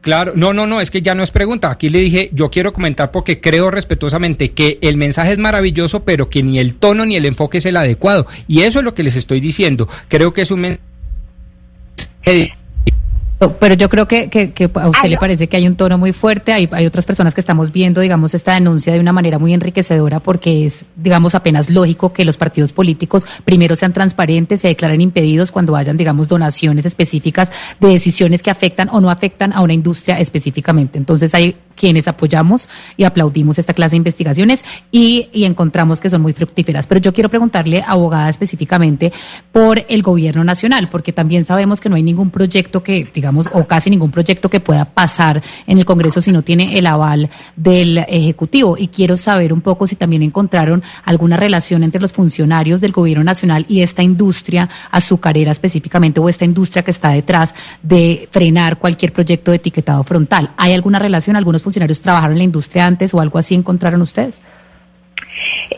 Claro, 0.00 0.32
no, 0.34 0.54
no, 0.54 0.66
no, 0.66 0.80
es 0.80 0.90
que 0.90 1.02
ya 1.02 1.14
no 1.14 1.22
es 1.22 1.30
pregunta. 1.30 1.70
Aquí 1.70 1.90
le 1.90 1.98
dije, 1.98 2.30
yo 2.32 2.50
quiero 2.50 2.72
comentar 2.72 3.10
porque 3.10 3.40
creo 3.40 3.70
respetuosamente 3.70 4.52
que 4.52 4.78
el 4.80 4.96
mensaje 4.96 5.32
es 5.32 5.38
maravilloso, 5.38 6.04
pero 6.04 6.30
que 6.30 6.42
ni 6.42 6.58
el 6.58 6.74
tono 6.74 7.04
ni 7.04 7.16
el 7.16 7.26
enfoque 7.26 7.58
es 7.58 7.66
el 7.66 7.76
adecuado. 7.76 8.26
Y 8.48 8.62
eso 8.62 8.78
es 8.78 8.84
lo 8.84 8.94
que 8.94 9.02
les 9.02 9.16
estoy 9.16 9.40
diciendo. 9.40 9.88
Creo 10.08 10.32
que 10.32 10.40
es 10.40 10.50
un 10.50 10.60
mensaje 10.60 12.52
Pero 13.58 13.74
yo 13.74 13.88
creo 13.88 14.06
que, 14.06 14.28
que, 14.28 14.52
que 14.52 14.64
a 14.64 14.88
usted 14.88 15.04
Aló. 15.04 15.10
le 15.12 15.16
parece 15.16 15.46
que 15.46 15.56
hay 15.56 15.66
un 15.66 15.74
tono 15.74 15.96
muy 15.96 16.12
fuerte, 16.12 16.52
hay, 16.52 16.68
hay 16.72 16.84
otras 16.84 17.06
personas 17.06 17.32
que 17.32 17.40
estamos 17.40 17.72
viendo, 17.72 18.02
digamos, 18.02 18.34
esta 18.34 18.52
denuncia 18.52 18.92
de 18.92 19.00
una 19.00 19.14
manera 19.14 19.38
muy 19.38 19.54
enriquecedora 19.54 20.20
porque 20.20 20.66
es, 20.66 20.84
digamos, 20.94 21.34
apenas 21.34 21.70
lógico 21.70 22.12
que 22.12 22.26
los 22.26 22.36
partidos 22.36 22.74
políticos 22.74 23.26
primero 23.46 23.76
sean 23.76 23.94
transparentes, 23.94 24.60
se 24.60 24.68
declaren 24.68 25.00
impedidos 25.00 25.52
cuando 25.52 25.74
hayan, 25.74 25.96
digamos, 25.96 26.28
donaciones 26.28 26.84
específicas 26.84 27.50
de 27.80 27.88
decisiones 27.88 28.42
que 28.42 28.50
afectan 28.50 28.90
o 28.92 29.00
no 29.00 29.08
afectan 29.08 29.54
a 29.54 29.62
una 29.62 29.72
industria 29.72 30.20
específicamente. 30.20 30.98
Entonces 30.98 31.34
hay 31.34 31.56
quienes 31.76 32.08
apoyamos 32.08 32.68
y 32.98 33.04
aplaudimos 33.04 33.58
esta 33.58 33.72
clase 33.72 33.92
de 33.92 33.98
investigaciones 33.98 34.66
y, 34.92 35.30
y 35.32 35.44
encontramos 35.44 35.98
que 35.98 36.10
son 36.10 36.20
muy 36.20 36.34
fructíferas. 36.34 36.86
Pero 36.86 37.00
yo 37.00 37.14
quiero 37.14 37.30
preguntarle, 37.30 37.82
abogada, 37.86 38.28
específicamente 38.28 39.14
por 39.50 39.82
el 39.88 40.02
gobierno 40.02 40.44
nacional, 40.44 40.90
porque 40.90 41.14
también 41.14 41.46
sabemos 41.46 41.80
que 41.80 41.88
no 41.88 41.96
hay 41.96 42.02
ningún 42.02 42.30
proyecto 42.30 42.82
que, 42.82 43.08
digamos, 43.14 43.29
o 43.52 43.66
casi 43.66 43.90
ningún 43.90 44.10
proyecto 44.10 44.48
que 44.48 44.60
pueda 44.60 44.84
pasar 44.84 45.42
en 45.66 45.78
el 45.78 45.84
Congreso 45.84 46.20
si 46.20 46.32
no 46.32 46.42
tiene 46.42 46.78
el 46.78 46.86
aval 46.86 47.30
del 47.56 47.98
Ejecutivo. 47.98 48.76
Y 48.78 48.88
quiero 48.88 49.16
saber 49.16 49.52
un 49.52 49.60
poco 49.60 49.86
si 49.86 49.96
también 49.96 50.22
encontraron 50.22 50.82
alguna 51.04 51.36
relación 51.36 51.82
entre 51.82 52.00
los 52.00 52.12
funcionarios 52.12 52.80
del 52.80 52.92
gobierno 52.92 53.24
nacional 53.24 53.64
y 53.68 53.82
esta 53.82 54.02
industria 54.02 54.68
azucarera 54.90 55.52
específicamente, 55.52 56.20
o 56.20 56.28
esta 56.28 56.44
industria 56.44 56.82
que 56.82 56.90
está 56.90 57.10
detrás 57.10 57.54
de 57.82 58.28
frenar 58.30 58.78
cualquier 58.78 59.12
proyecto 59.12 59.50
de 59.50 59.58
etiquetado 59.58 60.04
frontal. 60.04 60.50
¿Hay 60.56 60.72
alguna 60.72 60.98
relación? 60.98 61.36
¿Algunos 61.36 61.62
funcionarios 61.62 62.00
trabajaron 62.00 62.32
en 62.32 62.38
la 62.38 62.44
industria 62.44 62.86
antes 62.86 63.14
o 63.14 63.20
algo 63.20 63.38
así 63.38 63.54
encontraron 63.54 64.02
ustedes? 64.02 64.40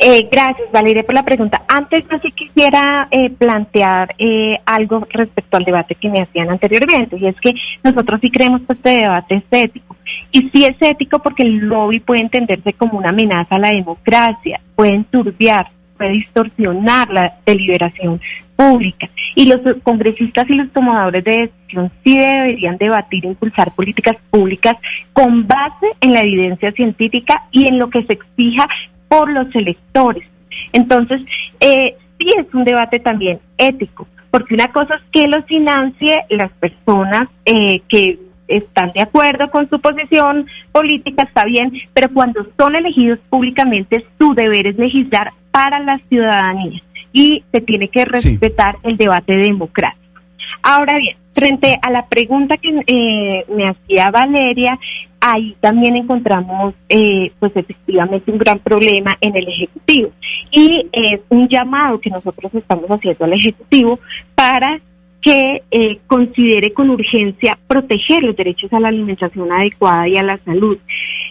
Eh, 0.04 0.28
gracias, 0.32 0.68
Valeria, 0.72 1.04
por 1.04 1.14
la 1.14 1.24
pregunta. 1.24 1.62
Antes 1.68 2.04
yo 2.10 2.18
sí 2.18 2.32
quisiera 2.32 3.06
eh, 3.12 3.30
plantear 3.30 4.12
eh, 4.18 4.58
algo 4.66 5.06
respecto 5.08 5.56
al 5.56 5.64
debate 5.64 5.94
que 5.94 6.10
me 6.10 6.20
hacían 6.20 6.50
anteriormente, 6.50 7.16
y 7.16 7.28
es 7.28 7.36
que 7.40 7.54
nosotros 7.84 8.18
sí 8.20 8.28
creemos 8.28 8.62
que 8.62 8.72
este 8.72 8.90
debate 8.90 9.36
es 9.36 9.44
ético. 9.50 9.96
Y 10.32 10.48
sí 10.48 10.64
es 10.64 10.74
ético 10.80 11.20
porque 11.20 11.44
el 11.44 11.58
lobby 11.58 12.00
puede 12.00 12.20
entenderse 12.20 12.72
como 12.72 12.98
una 12.98 13.10
amenaza 13.10 13.54
a 13.54 13.60
la 13.60 13.70
democracia, 13.70 14.60
puede 14.74 14.94
enturbiar, 14.94 15.68
puede 15.96 16.10
distorsionar 16.10 17.08
la 17.12 17.34
deliberación 17.46 18.20
pública. 18.56 19.08
Y 19.36 19.44
los 19.44 19.60
congresistas 19.84 20.50
y 20.50 20.54
los 20.54 20.72
tomadores 20.72 21.22
de 21.22 21.52
decisión 21.52 21.92
sí 22.02 22.18
deberían 22.18 22.76
debatir 22.76 23.24
e 23.24 23.28
impulsar 23.28 23.72
políticas 23.72 24.16
públicas 24.30 24.76
con 25.12 25.46
base 25.46 25.86
en 26.00 26.12
la 26.12 26.20
evidencia 26.22 26.72
científica 26.72 27.44
y 27.52 27.68
en 27.68 27.78
lo 27.78 27.88
que 27.88 28.02
se 28.02 28.14
exija 28.14 28.68
por 29.12 29.30
los 29.30 29.54
electores. 29.54 30.26
Entonces, 30.72 31.20
eh, 31.60 31.96
sí 32.18 32.32
es 32.38 32.46
un 32.54 32.64
debate 32.64 32.98
también 32.98 33.40
ético, 33.58 34.08
porque 34.30 34.54
una 34.54 34.72
cosa 34.72 34.94
es 34.94 35.02
que 35.12 35.28
lo 35.28 35.42
financie 35.42 36.24
las 36.30 36.50
personas 36.52 37.28
eh, 37.44 37.82
que 37.88 38.18
están 38.48 38.90
de 38.92 39.02
acuerdo 39.02 39.50
con 39.50 39.68
su 39.68 39.78
posición 39.82 40.46
política, 40.72 41.24
está 41.24 41.44
bien, 41.44 41.74
pero 41.92 42.08
cuando 42.08 42.46
son 42.58 42.74
elegidos 42.74 43.18
públicamente, 43.28 44.02
su 44.18 44.32
deber 44.32 44.68
es 44.68 44.78
legislar 44.78 45.34
para 45.50 45.78
la 45.78 46.00
ciudadanía 46.08 46.82
y 47.12 47.44
se 47.52 47.60
tiene 47.60 47.88
que 47.88 48.06
respetar 48.06 48.76
el 48.82 48.96
debate 48.96 49.36
democrático. 49.36 50.22
Ahora 50.62 50.96
bien, 50.96 51.18
frente 51.34 51.78
a 51.82 51.90
la 51.90 52.06
pregunta 52.06 52.56
que 52.56 52.82
eh, 52.86 53.44
me 53.54 53.68
hacía 53.68 54.10
Valeria, 54.10 54.78
ahí 55.22 55.56
también 55.60 55.96
encontramos, 55.96 56.74
eh, 56.88 57.30
pues 57.38 57.52
efectivamente, 57.54 58.30
un 58.30 58.38
gran 58.38 58.58
problema 58.58 59.16
en 59.20 59.36
el 59.36 59.48
Ejecutivo. 59.48 60.10
Y 60.50 60.88
es 60.92 61.20
un 61.28 61.48
llamado 61.48 62.00
que 62.00 62.10
nosotros 62.10 62.52
estamos 62.52 62.90
haciendo 62.90 63.24
al 63.24 63.32
Ejecutivo 63.32 64.00
para 64.34 64.80
que 65.20 65.62
eh, 65.70 66.00
considere 66.08 66.72
con 66.72 66.90
urgencia 66.90 67.56
proteger 67.68 68.24
los 68.24 68.36
derechos 68.36 68.72
a 68.72 68.80
la 68.80 68.88
alimentación 68.88 69.52
adecuada 69.52 70.08
y 70.08 70.16
a 70.16 70.24
la 70.24 70.38
salud. 70.38 70.76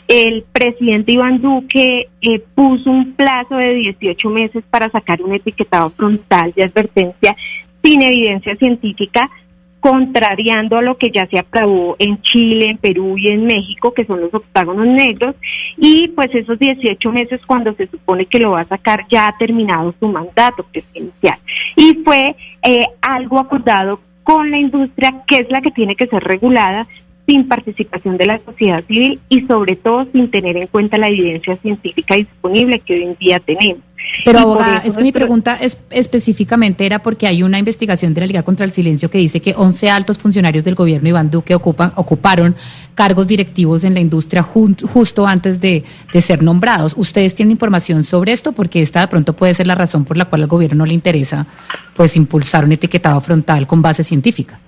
El 0.08 0.46
presidente 0.54 1.12
Iván 1.12 1.42
Duque 1.42 2.08
eh, 2.22 2.44
puso 2.56 2.90
un 2.90 3.12
plazo 3.14 3.58
de 3.58 3.74
18 3.74 4.30
meses 4.30 4.64
para 4.70 4.90
sacar 4.90 5.22
un 5.22 5.34
etiquetado 5.34 5.90
frontal 5.90 6.54
de 6.56 6.64
advertencia 6.64 7.36
sin 7.84 8.02
evidencia 8.02 8.56
científica, 8.56 9.30
contrariando 9.82 10.78
a 10.78 10.82
lo 10.82 10.98
que 10.98 11.12
ya 11.12 11.28
se 11.28 11.40
aprobó 11.40 11.96
en 12.00 12.22
Chile, 12.22 12.70
en 12.70 12.78
Perú 12.78 13.18
y 13.18 13.28
en 13.28 13.46
México, 13.46 13.94
que 13.94 14.06
son 14.06 14.22
los 14.22 14.34
octágonos 14.34 14.86
negros, 14.86 15.36
y 15.76 16.08
pues 16.10 16.34
esos 16.34 16.58
18 16.60 17.12
meses 17.12 17.42
cuando 17.46 17.74
se 17.74 17.88
supone 17.88 18.28
que 18.28 18.40
lo 18.40 18.52
va 18.52 18.62
a 18.62 18.68
sacar 18.68 19.06
ya 19.10 19.28
ha 19.28 19.38
terminado 19.38 19.94
su 20.00 20.08
mandato 20.08 20.64
presidencial. 20.72 21.40
Y 21.76 21.96
fue 22.06 22.36
eh, 22.62 22.86
algo 23.02 23.40
acordado 23.40 24.00
con 24.24 24.52
la 24.52 24.60
industria, 24.60 25.24
que 25.28 25.38
es 25.38 25.50
la 25.50 25.62
que 25.62 25.72
tiene 25.72 25.96
que 25.96 26.08
ser 26.08 26.24
regulada 26.24 26.88
sin 27.32 27.48
participación 27.48 28.18
de 28.18 28.26
la 28.26 28.42
sociedad 28.44 28.84
civil 28.86 29.22
y 29.30 29.42
sobre 29.48 29.78
todo 29.78 30.06
sin 30.12 30.30
tener 30.30 30.58
en 30.58 30.68
cuenta 30.68 30.98
la 30.98 31.08
evidencia 31.08 31.56
científica 31.56 32.16
disponible 32.16 32.80
que 32.80 32.94
hoy 32.96 33.04
en 33.04 33.16
día 33.18 33.40
tenemos. 33.40 33.78
Pero 34.26 34.40
abogada, 34.40 34.80
es 34.80 34.98
que 34.98 35.04
mi 35.04 35.14
pregunta 35.14 35.56
es, 35.56 35.78
específicamente 35.92 36.86
era 36.86 37.00
porque 37.00 37.26
hay 37.28 37.42
una 37.44 37.58
investigación 37.58 38.14
de 38.14 38.20
la 38.20 38.28
Liga 38.28 38.44
contra 38.44 38.66
el 38.66 38.72
Silencio 38.72 39.10
que 39.10 39.18
dice 39.18 39.40
que 39.40 39.54
11 39.56 39.90
altos 39.90 40.18
funcionarios 40.20 40.66
del 40.66 40.76
gobierno 40.76 41.08
Iván 41.08 41.32
Duque 41.32 41.56
ocupan, 41.56 41.94
ocuparon 41.96 42.54
cargos 42.96 43.28
directivos 43.28 43.86
en 43.86 43.94
la 43.94 44.02
industria 44.02 44.44
jun- 44.44 44.76
justo 44.86 45.26
antes 45.26 45.62
de, 45.62 45.86
de 46.12 46.22
ser 46.22 46.44
nombrados. 46.44 46.96
¿Ustedes 46.98 47.34
tienen 47.34 47.54
información 47.54 48.04
sobre 48.04 48.34
esto? 48.34 48.52
Porque 48.52 48.82
esta 48.82 49.00
de 49.00 49.08
pronto 49.08 49.32
puede 49.34 49.54
ser 49.54 49.68
la 49.68 49.76
razón 49.76 50.04
por 50.04 50.18
la 50.18 50.26
cual 50.26 50.42
al 50.42 50.48
gobierno 50.50 50.80
no 50.80 50.86
le 50.86 50.94
interesa 50.96 51.48
pues 51.96 52.18
impulsar 52.18 52.66
un 52.66 52.74
etiquetado 52.74 53.22
frontal 53.22 53.66
con 53.68 53.82
base 53.82 54.04
científica. 54.04 54.60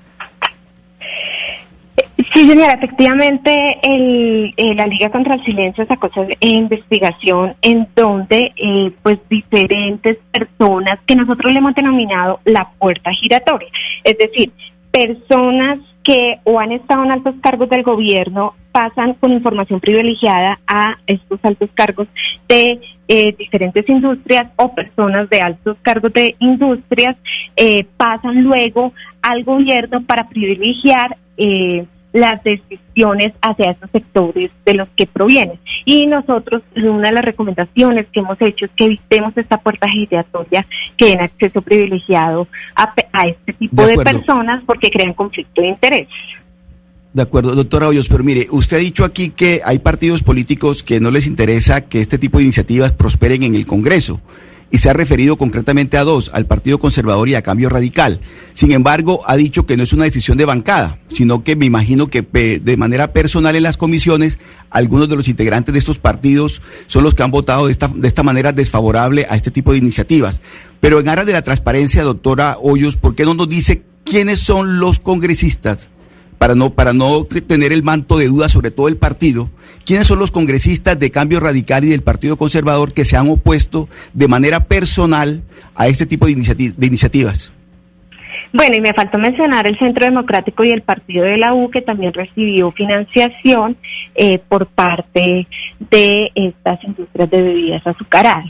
Sí, 2.33 2.49
señora, 2.49 2.73
efectivamente, 2.73 3.77
el, 3.83 4.55
eh, 4.57 4.73
la 4.73 4.87
Liga 4.87 5.11
contra 5.11 5.35
el 5.35 5.43
Silencio 5.43 5.85
sacó 5.85 6.07
esa 6.07 6.25
investigación 6.39 7.55
en 7.61 7.87
donde, 7.95 8.51
eh, 8.57 8.91
pues, 9.03 9.19
diferentes 9.29 10.17
personas 10.31 10.99
que 11.05 11.15
nosotros 11.15 11.53
le 11.53 11.59
hemos 11.59 11.75
denominado 11.75 12.39
la 12.45 12.71
puerta 12.79 13.11
giratoria, 13.11 13.69
es 14.03 14.17
decir, 14.17 14.51
personas 14.91 15.79
que 16.03 16.39
o 16.43 16.59
han 16.59 16.71
estado 16.71 17.03
en 17.03 17.11
altos 17.11 17.35
cargos 17.41 17.69
del 17.69 17.83
gobierno 17.83 18.55
pasan 18.71 19.13
con 19.13 19.31
información 19.31 19.79
privilegiada 19.79 20.59
a 20.67 20.97
estos 21.05 21.39
altos 21.43 21.69
cargos 21.73 22.07
de 22.47 22.81
eh, 23.07 23.35
diferentes 23.37 23.87
industrias 23.87 24.47
o 24.55 24.73
personas 24.73 25.29
de 25.29 25.39
altos 25.39 25.77
cargos 25.81 26.11
de 26.13 26.35
industrias 26.39 27.15
eh, 27.55 27.85
pasan 27.95 28.43
luego 28.43 28.91
al 29.21 29.43
gobierno 29.43 30.03
para 30.03 30.27
privilegiar 30.27 31.15
eh, 31.37 31.85
las 32.13 32.43
decisiones 32.43 33.33
hacia 33.41 33.71
esos 33.71 33.89
sectores 33.91 34.51
de 34.65 34.73
los 34.75 34.87
que 34.95 35.07
provienen. 35.07 35.59
Y 35.83 36.05
nosotros, 36.05 36.61
una 36.75 37.09
de 37.09 37.15
las 37.15 37.25
recomendaciones 37.25 38.05
que 38.13 38.19
hemos 38.19 38.39
hecho 38.39 38.65
es 38.65 38.71
que 38.75 38.85
evitemos 38.85 39.35
esta 39.35 39.57
puerta 39.57 39.89
giratoria 39.89 40.65
que 40.95 41.07
den 41.07 41.21
acceso 41.21 41.61
privilegiado 41.61 42.47
a, 42.75 42.93
este 43.27 43.53
tipo 43.53 43.85
de, 43.85 43.97
personas 43.97 44.63
porque 44.65 44.91
crean 44.91 45.13
conflicto 45.13 45.61
de 45.61 45.69
interés. 45.69 46.07
De 47.13 47.21
acuerdo, 47.21 47.53
doctora 47.53 47.87
Hoyos, 47.87 48.07
pero 48.07 48.23
mire, 48.23 48.47
usted 48.49 48.77
ha 48.77 48.79
dicho 48.79 49.03
aquí 49.03 49.29
que 49.29 49.61
hay 49.63 49.79
partidos 49.79 50.23
políticos 50.23 50.81
que 50.81 50.99
no 50.99 51.11
les 51.11 51.27
interesa 51.27 51.81
que 51.81 51.99
este 51.99 52.17
tipo 52.17 52.37
de 52.37 52.45
iniciativas 52.45 52.91
prosperen 52.91 53.43
en 53.43 53.55
el 53.55 53.65
Congreso 53.67 54.21
y 54.73 54.79
se 54.79 54.89
ha 54.89 54.93
referido 54.93 55.37
concretamente 55.37 55.97
a 55.97 56.03
dos, 56.03 56.31
al 56.33 56.47
Partido 56.47 56.79
Conservador 56.79 57.29
y 57.29 57.35
a 57.35 57.43
Cambio 57.43 57.69
Radical. 57.69 58.19
Sin 58.53 58.71
embargo, 58.71 59.21
ha 59.27 59.35
dicho 59.35 59.67
que 59.67 59.77
no 59.77 59.83
es 59.83 59.93
una 59.93 60.05
decisión 60.05 60.35
de 60.35 60.45
bancada, 60.45 60.97
sino 61.09 61.43
que 61.43 61.55
me 61.55 61.67
imagino 61.67 62.07
que 62.07 62.23
de 62.23 62.77
manera 62.77 63.13
personal 63.13 63.55
en 63.55 63.61
las 63.61 63.77
comisiones, 63.77 64.39
algunos 64.71 65.09
de 65.09 65.15
los 65.15 65.27
integrantes 65.27 65.73
de 65.73 65.77
estos 65.77 65.99
partidos 65.99 66.63
son 66.87 67.03
los 67.03 67.13
que 67.13 67.21
han 67.21 67.29
votado 67.29 67.67
de 67.67 67.71
esta, 67.71 67.87
de 67.87 68.07
esta 68.07 68.23
manera 68.23 68.51
desfavorable 68.51 69.27
a 69.29 69.35
este 69.35 69.51
tipo 69.51 69.73
de 69.73 69.77
iniciativas. 69.77 70.41
Pero 70.79 70.99
en 70.99 71.07
aras 71.07 71.27
de 71.27 71.33
la 71.33 71.43
transparencia, 71.43 72.01
doctora 72.01 72.57
Hoyos, 72.59 72.97
¿por 72.97 73.13
qué 73.13 73.25
no 73.25 73.35
nos 73.35 73.47
dice 73.47 73.83
quiénes 74.03 74.39
son 74.39 74.79
los 74.79 74.97
congresistas 74.97 75.91
para 76.43 76.55
no, 76.55 76.73
para 76.73 76.91
no 76.91 77.23
tener 77.23 77.71
el 77.71 77.83
manto 77.83 78.17
de 78.17 78.27
duda 78.27 78.49
sobre 78.49 78.69
todo 78.69 78.89
el 78.89 78.97
partido, 78.97 79.49
¿quiénes 79.85 80.07
son 80.07 80.19
los 80.19 80.29
congresistas 80.29 80.99
de 80.99 81.09
Cambio 81.09 81.39
Radical 81.39 81.85
y 81.85 81.87
del 81.87 82.03
Partido 82.03 82.35
Conservador 82.35 82.91
que 82.93 83.05
se 83.05 83.15
han 83.15 83.29
opuesto 83.29 83.87
de 84.13 84.27
manera 84.27 84.65
personal 84.65 85.45
a 85.73 85.87
este 85.87 86.05
tipo 86.05 86.27
de, 86.27 86.33
de 86.75 86.85
iniciativas? 86.85 87.53
Bueno, 88.55 88.75
y 88.75 88.81
me 88.81 88.93
faltó 88.93 89.17
mencionar 89.17 89.65
el 89.65 89.79
Centro 89.79 90.05
Democrático 90.05 90.63
y 90.63 90.69
el 90.69 90.83
Partido 90.83 91.25
de 91.25 91.37
la 91.37 91.55
U, 91.55 91.71
que 91.71 91.81
también 91.81 92.13
recibió 92.13 92.71
financiación 92.71 93.75
eh, 94.13 94.37
por 94.47 94.67
parte 94.67 95.47
de 95.89 96.31
estas 96.35 96.83
industrias 96.83 97.31
de 97.31 97.41
bebidas 97.41 97.87
azucaradas. 97.87 98.45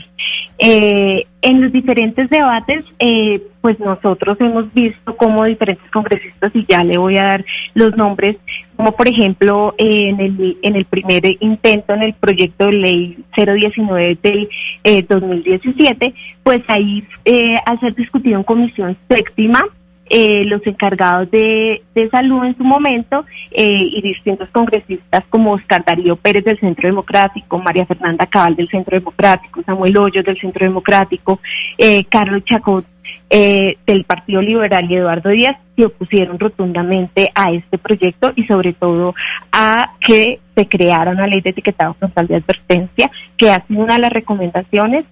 Eh, 0.58 1.24
en 1.40 1.62
los 1.62 1.72
diferentes 1.72 2.28
debates, 2.28 2.84
eh, 2.98 3.40
pues 3.62 3.80
nosotros 3.80 4.36
hemos 4.40 4.72
visto 4.74 5.16
cómo 5.16 5.46
diferentes 5.46 5.90
congresistas, 5.90 6.54
y 6.54 6.66
ya 6.68 6.84
le 6.84 6.98
voy 6.98 7.16
a 7.16 7.24
dar 7.24 7.44
los 7.72 7.96
nombres, 7.96 8.36
como 8.76 8.92
por 8.92 9.08
ejemplo 9.08 9.74
en 9.78 10.20
el, 10.20 10.58
en 10.60 10.76
el 10.76 10.84
primer 10.84 11.22
intento 11.40 11.94
en 11.94 12.02
el 12.02 12.12
proyecto 12.12 12.66
de 12.66 12.72
ley 12.72 13.24
019 13.34 14.18
del 14.22 15.06
2017, 15.08 16.12
pues 16.42 16.60
ahí 16.68 17.02
al 17.64 17.80
ser 17.80 17.94
discutido 17.94 18.36
en 18.36 18.44
comisión 18.44 18.98
séptima, 19.08 19.64
eh, 20.10 20.44
los 20.44 20.66
encargados 20.66 21.30
de, 21.30 21.82
salud 22.10 22.44
en 22.44 22.56
su 22.56 22.62
momento 22.62 23.24
eh, 23.50 23.88
y 23.90 24.02
distintos 24.02 24.48
congresistas 24.50 25.24
como 25.30 25.52
Oscar 25.52 25.82
Darío 25.84 26.16
Pérez 26.16 26.44
del 26.44 26.60
Centro 26.60 26.86
Democrático, 26.86 27.58
María 27.58 27.86
Fernanda 27.86 28.26
Cabal 28.26 28.54
del 28.54 28.68
Centro 28.68 28.98
Democrático, 28.98 29.62
Samuel 29.64 29.96
Hoyos 29.96 30.24
del 30.24 30.38
Centro 30.38 30.66
Democrático, 30.66 31.40
eh, 31.78 32.04
Carlos 32.04 32.44
Chacot 32.44 32.84
del 33.30 34.04
Partido 34.04 34.40
Liberal 34.40 34.88
y 34.88 34.94
Eduardo 34.94 35.30
Díaz 35.30 35.56
se 35.74 35.86
opusieron 35.86 36.38
rotundamente 36.38 37.30
a 37.34 37.50
este 37.50 37.78
proyecto 37.78 38.32
y 38.36 38.44
sobre 38.44 38.74
todo 38.74 39.14
a 39.50 39.94
que 40.00 40.38
se 40.54 40.68
creara 40.68 41.10
una 41.10 41.26
ley 41.26 41.40
de 41.40 41.50
etiquetado 41.50 41.94
frontal 41.94 42.28
de 42.28 42.36
advertencia 42.36 43.10
que 43.36 43.50
ha 43.50 43.66
sido 43.66 43.82
una 43.82 43.94
de 43.94 44.00
las 44.00 44.12
recomendaciones 44.12 45.04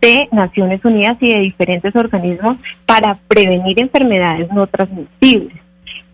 de 0.00 0.28
Naciones 0.32 0.84
Unidas 0.84 1.16
y 1.20 1.32
de 1.32 1.40
diferentes 1.40 1.94
organismos 1.94 2.56
para 2.86 3.18
prevenir 3.28 3.80
enfermedades 3.80 4.50
no 4.52 4.66
transmisibles. 4.66 5.56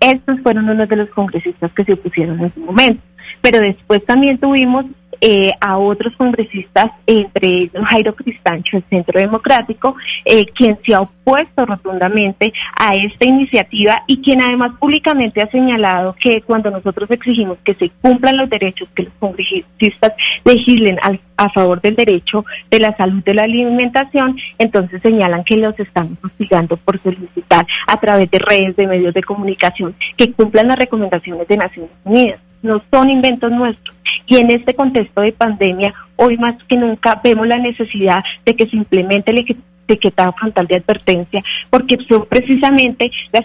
Estos 0.01 0.41
fueron 0.41 0.69
uno 0.69 0.87
de 0.87 0.97
los 0.97 1.09
congresistas 1.11 1.73
que 1.73 1.85
se 1.85 1.95
opusieron 1.95 2.41
en 2.41 2.53
su 2.53 2.61
momento. 2.61 3.03
Pero 3.41 3.61
después 3.61 4.05
también 4.05 4.39
tuvimos 4.39 4.85
eh, 5.21 5.53
a 5.61 5.79
otros 5.79 6.15
congresistas, 6.17 6.91
entre 7.07 7.49
ellos 7.49 7.85
Jairo 7.87 8.15
Cristancho, 8.15 8.77
el 8.77 8.85
Centro 8.91 9.19
Democrático, 9.19 9.97
eh, 10.25 10.47
quien 10.47 10.79
se 10.85 10.95
ha 10.95 11.01
opuesto 11.01 11.67
rotundamente 11.67 12.53
a 12.79 12.95
esta 12.95 13.27
iniciativa 13.27 14.03
y 14.07 14.21
quien 14.23 14.41
además 14.41 14.73
públicamente 14.79 15.43
ha 15.43 15.51
señalado 15.51 16.15
que 16.21 16.43
cuando 16.43 16.71
nosotros 16.71 17.11
exigimos 17.11 17.59
que 17.65 17.75
se 17.75 17.91
cumplan 18.01 18.37
los 18.37 18.51
derechos, 18.51 18.89
que 18.95 19.05
los 19.05 19.13
congresistas 19.19 20.13
legislen 20.45 20.99
a 21.37 21.49
favor 21.51 21.81
del 21.81 21.97
derecho 21.97 22.45
de 22.71 22.79
la 22.79 22.97
salud 22.97 23.23
de 23.25 23.35
la 23.35 23.45
alimentación, 23.45 24.37
entonces 24.59 25.03
señalan 25.03 25.45
que 25.45 25.57
los 25.57 25.79
estamos 25.79 26.19
hostigando 26.23 26.77
por 26.77 27.03
solicitar 27.03 27.67
a 27.87 28.01
través 28.01 28.31
de 28.31 28.39
redes, 28.39 28.77
de 28.77 28.87
medios 28.87 29.15
de 29.15 29.23
comunicación, 29.23 29.95
que 30.17 30.33
cumplan 30.33 30.69
las 30.69 30.79
recomendaciones 30.79 31.49
de 31.49 31.57
Naciones 31.57 31.91
Unidas 32.05 32.46
no 32.67 32.83
son 32.91 33.11
inventos 33.11 33.51
nuestros. 33.51 33.97
Y 34.27 34.37
en 34.37 34.51
este 34.51 34.75
contexto 34.75 35.21
de 35.21 35.33
pandemia, 35.33 35.95
hoy 36.17 36.37
más 36.37 36.57
que 36.65 36.77
nunca 36.77 37.21
vemos 37.23 37.47
la 37.47 37.59
necesidad 37.59 38.25
de 38.45 38.57
que 38.57 38.67
se 38.67 38.77
implemente 38.77 39.31
el 39.31 39.47
etiquetado 39.89 40.33
frontal 40.33 40.67
de 40.67 40.77
advertencia, 40.77 41.45
porque 41.71 41.99
son 42.09 42.27
precisamente 42.27 43.11
las, 43.33 43.45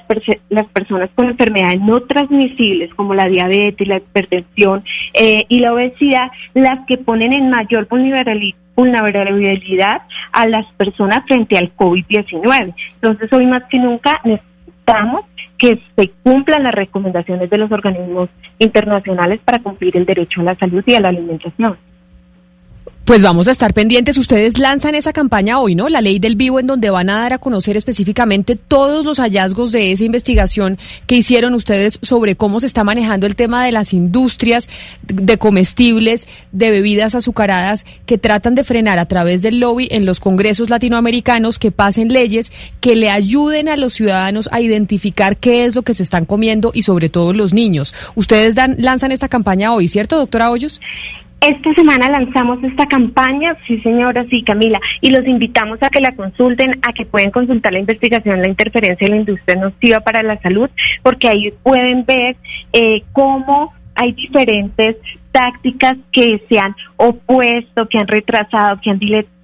las 0.49 0.65
personas 0.67 1.09
con 1.13 1.27
enfermedades 1.27 1.79
no 1.81 2.01
transmisibles 2.01 2.93
como 2.95 3.13
la 3.13 3.27
diabetes, 3.27 3.87
la 3.87 3.97
hipertensión 3.97 4.83
eh, 5.13 5.45
y 5.47 5.59
la 5.59 5.73
obesidad 5.73 6.31
las 6.53 6.85
que 6.87 6.97
ponen 6.97 7.33
en 7.33 7.49
mayor 7.49 7.87
vulnerabilidad 8.75 10.01
a 10.31 10.47
las 10.47 10.65
personas 10.73 11.23
frente 11.27 11.57
al 11.57 11.75
COVID-19. 11.75 12.73
Entonces, 12.95 13.31
hoy 13.31 13.45
más 13.45 13.63
que 13.65 13.77
nunca 13.77 14.19
que 15.57 15.79
se 15.95 16.09
cumplan 16.23 16.63
las 16.63 16.73
recomendaciones 16.73 17.49
de 17.49 17.57
los 17.57 17.71
organismos 17.71 18.29
internacionales 18.59 19.39
para 19.43 19.59
cumplir 19.59 19.95
el 19.97 20.05
derecho 20.05 20.41
a 20.41 20.45
la 20.45 20.55
salud 20.55 20.83
y 20.85 20.95
a 20.95 20.99
la 20.99 21.09
alimentación. 21.09 21.77
Pues 23.03 23.23
vamos 23.23 23.47
a 23.47 23.51
estar 23.51 23.73
pendientes. 23.73 24.15
Ustedes 24.17 24.59
lanzan 24.59 24.93
esa 24.93 25.11
campaña 25.11 25.59
hoy, 25.59 25.73
¿no? 25.73 25.89
La 25.89 26.01
ley 26.01 26.19
del 26.19 26.35
vivo, 26.35 26.59
en 26.59 26.67
donde 26.67 26.91
van 26.91 27.09
a 27.09 27.19
dar 27.19 27.33
a 27.33 27.39
conocer 27.39 27.75
específicamente 27.75 28.55
todos 28.55 29.05
los 29.05 29.19
hallazgos 29.19 29.71
de 29.71 29.91
esa 29.91 30.05
investigación 30.05 30.77
que 31.07 31.15
hicieron 31.15 31.55
ustedes 31.55 31.97
sobre 32.03 32.35
cómo 32.35 32.59
se 32.59 32.67
está 32.67 32.83
manejando 32.83 33.25
el 33.25 33.35
tema 33.35 33.65
de 33.65 33.71
las 33.71 33.93
industrias 33.93 34.69
de 35.07 35.37
comestibles, 35.39 36.27
de 36.51 36.69
bebidas 36.69 37.15
azucaradas, 37.15 37.85
que 38.05 38.19
tratan 38.19 38.53
de 38.53 38.63
frenar 38.63 38.99
a 38.99 39.07
través 39.07 39.41
del 39.41 39.59
lobby 39.59 39.87
en 39.89 40.05
los 40.05 40.19
congresos 40.19 40.69
latinoamericanos 40.69 41.57
que 41.57 41.71
pasen 41.71 42.13
leyes 42.13 42.51
que 42.81 42.95
le 42.95 43.09
ayuden 43.09 43.67
a 43.67 43.77
los 43.77 43.93
ciudadanos 43.93 44.47
a 44.51 44.61
identificar 44.61 45.37
qué 45.37 45.65
es 45.65 45.75
lo 45.75 45.81
que 45.81 45.95
se 45.95 46.03
están 46.03 46.25
comiendo 46.25 46.71
y 46.71 46.83
sobre 46.83 47.09
todo 47.09 47.33
los 47.33 47.51
niños. 47.51 47.95
Ustedes 48.13 48.53
dan, 48.53 48.75
lanzan 48.77 49.11
esta 49.11 49.27
campaña 49.27 49.73
hoy, 49.73 49.87
¿cierto, 49.87 50.17
doctora 50.17 50.51
Hoyos? 50.51 50.79
Esta 51.41 51.73
semana 51.73 52.07
lanzamos 52.07 52.63
esta 52.63 52.85
campaña, 52.85 53.57
sí 53.65 53.79
señora, 53.81 54.23
sí 54.29 54.43
Camila, 54.43 54.79
y 55.01 55.09
los 55.09 55.25
invitamos 55.25 55.81
a 55.81 55.89
que 55.89 55.99
la 55.99 56.15
consulten, 56.15 56.79
a 56.83 56.93
que 56.93 57.07
pueden 57.07 57.31
consultar 57.31 57.73
la 57.73 57.79
investigación, 57.79 58.43
la 58.43 58.47
interferencia 58.47 59.07
de 59.07 59.13
la 59.15 59.19
industria 59.21 59.55
nociva 59.55 60.01
para 60.01 60.21
la 60.21 60.39
salud, 60.41 60.69
porque 61.01 61.27
ahí 61.27 61.51
pueden 61.63 62.05
ver 62.05 62.35
eh, 62.73 63.01
cómo 63.11 63.73
hay 63.95 64.11
diferentes 64.11 64.97
tácticas 65.31 65.97
que 66.11 66.43
se 66.47 66.59
han 66.59 66.75
opuesto, 66.97 67.89
que 67.89 67.97
han 67.97 68.07
retrasado, 68.07 68.79
que 68.79 68.91
han 68.91 68.99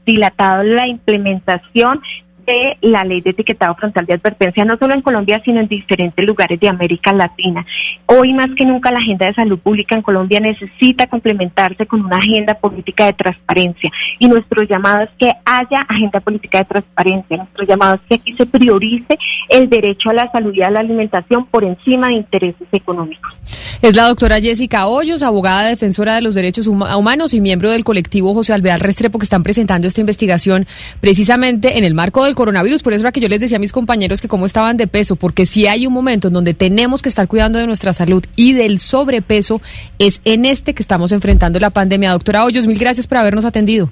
dilatado 0.05 0.61
la 0.61 0.87
implementación 0.87 1.99
de 2.47 2.77
la 2.81 3.03
ley 3.03 3.21
de 3.21 3.31
etiquetado 3.31 3.75
frontal 3.75 4.05
de 4.05 4.13
advertencia, 4.13 4.65
no 4.65 4.77
solo 4.77 4.93
en 4.93 5.01
Colombia, 5.01 5.41
sino 5.43 5.59
en 5.59 5.67
diferentes 5.67 6.25
lugares 6.25 6.59
de 6.59 6.69
América 6.69 7.11
Latina. 7.11 7.65
Hoy 8.05 8.33
más 8.33 8.47
que 8.57 8.65
nunca 8.65 8.91
la 8.91 8.99
agenda 8.99 9.27
de 9.27 9.33
salud 9.33 9.59
pública 9.59 9.95
en 9.95 10.01
Colombia 10.01 10.39
necesita 10.39 11.07
complementarse 11.07 11.85
con 11.85 12.05
una 12.05 12.17
agenda 12.17 12.53
política 12.55 13.05
de 13.05 13.13
transparencia 13.13 13.91
y 14.17 14.27
nuestro 14.27 14.63
llamado 14.63 15.03
es 15.03 15.09
que 15.19 15.31
haya 15.45 15.81
agenda 15.87 16.21
política 16.21 16.59
de 16.59 16.65
transparencia, 16.65 17.37
nuestro 17.37 17.65
llamado 17.65 17.95
es 17.95 18.01
que 18.07 18.15
aquí 18.15 18.33
se 18.33 18.45
priorice 18.45 19.17
el 19.49 19.69
derecho 19.69 20.09
a 20.09 20.13
la 20.13 20.31
salud 20.31 20.53
y 20.53 20.61
a 20.61 20.69
la 20.69 20.79
alimentación 20.79 21.45
por 21.47 21.65
encima 21.65 22.07
de 22.07 22.13
intereses 22.13 22.67
económicos. 22.71 23.33
Es 23.81 23.95
la 23.95 24.07
doctora 24.07 24.39
Jessica 24.39 24.87
Hoyos, 24.87 25.21
abogada 25.21 25.67
defensora 25.67 26.15
de 26.15 26.21
los 26.21 26.33
derechos 26.33 26.67
humanos 26.67 27.33
y 27.33 27.41
miembro 27.41 27.69
del 27.69 27.83
colectivo 27.83 28.33
José 28.33 28.53
Alvear 28.53 28.81
Restrepo 28.81 29.19
que 29.19 29.25
están 29.25 29.43
presentando 29.43 29.87
esta 29.87 30.01
investigación 30.01 30.65
precisamente 31.01 31.77
en 31.77 31.83
el 31.83 31.93
marco 31.93 32.23
del 32.23 32.35
coronavirus. 32.37 32.83
Por 32.83 32.93
eso 32.93 33.01
era 33.01 33.11
que 33.11 33.19
yo 33.19 33.27
les 33.27 33.41
decía 33.41 33.57
a 33.57 33.59
mis 33.59 33.73
compañeros 33.73 34.21
que 34.21 34.27
cómo 34.27 34.45
estaban 34.45 34.77
de 34.77 34.87
peso, 34.87 35.15
porque 35.15 35.45
si 35.45 35.67
hay 35.67 35.87
un 35.87 35.93
momento 35.93 36.27
en 36.27 36.35
donde 36.35 36.53
tenemos 36.53 37.01
que 37.01 37.09
estar 37.09 37.27
cuidando 37.27 37.59
de 37.59 37.65
nuestra 37.67 37.93
salud 37.93 38.23
y 38.35 38.53
del 38.53 38.77
sobrepeso, 38.77 39.59
es 39.99 40.21
en 40.23 40.45
este 40.45 40.73
que 40.73 40.83
estamos 40.83 41.11
enfrentando 41.11 41.59
la 41.59 41.71
pandemia. 41.71 42.11
Doctora 42.11 42.45
Hoyos, 42.45 42.67
mil 42.67 42.77
gracias 42.77 43.07
por 43.07 43.17
habernos 43.17 43.43
atendido. 43.43 43.89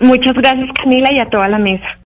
Muchas 0.00 0.34
gracias, 0.34 0.68
Camila, 0.74 1.12
y 1.12 1.18
a 1.18 1.28
toda 1.28 1.48
la 1.48 1.58
mesa. 1.58 1.98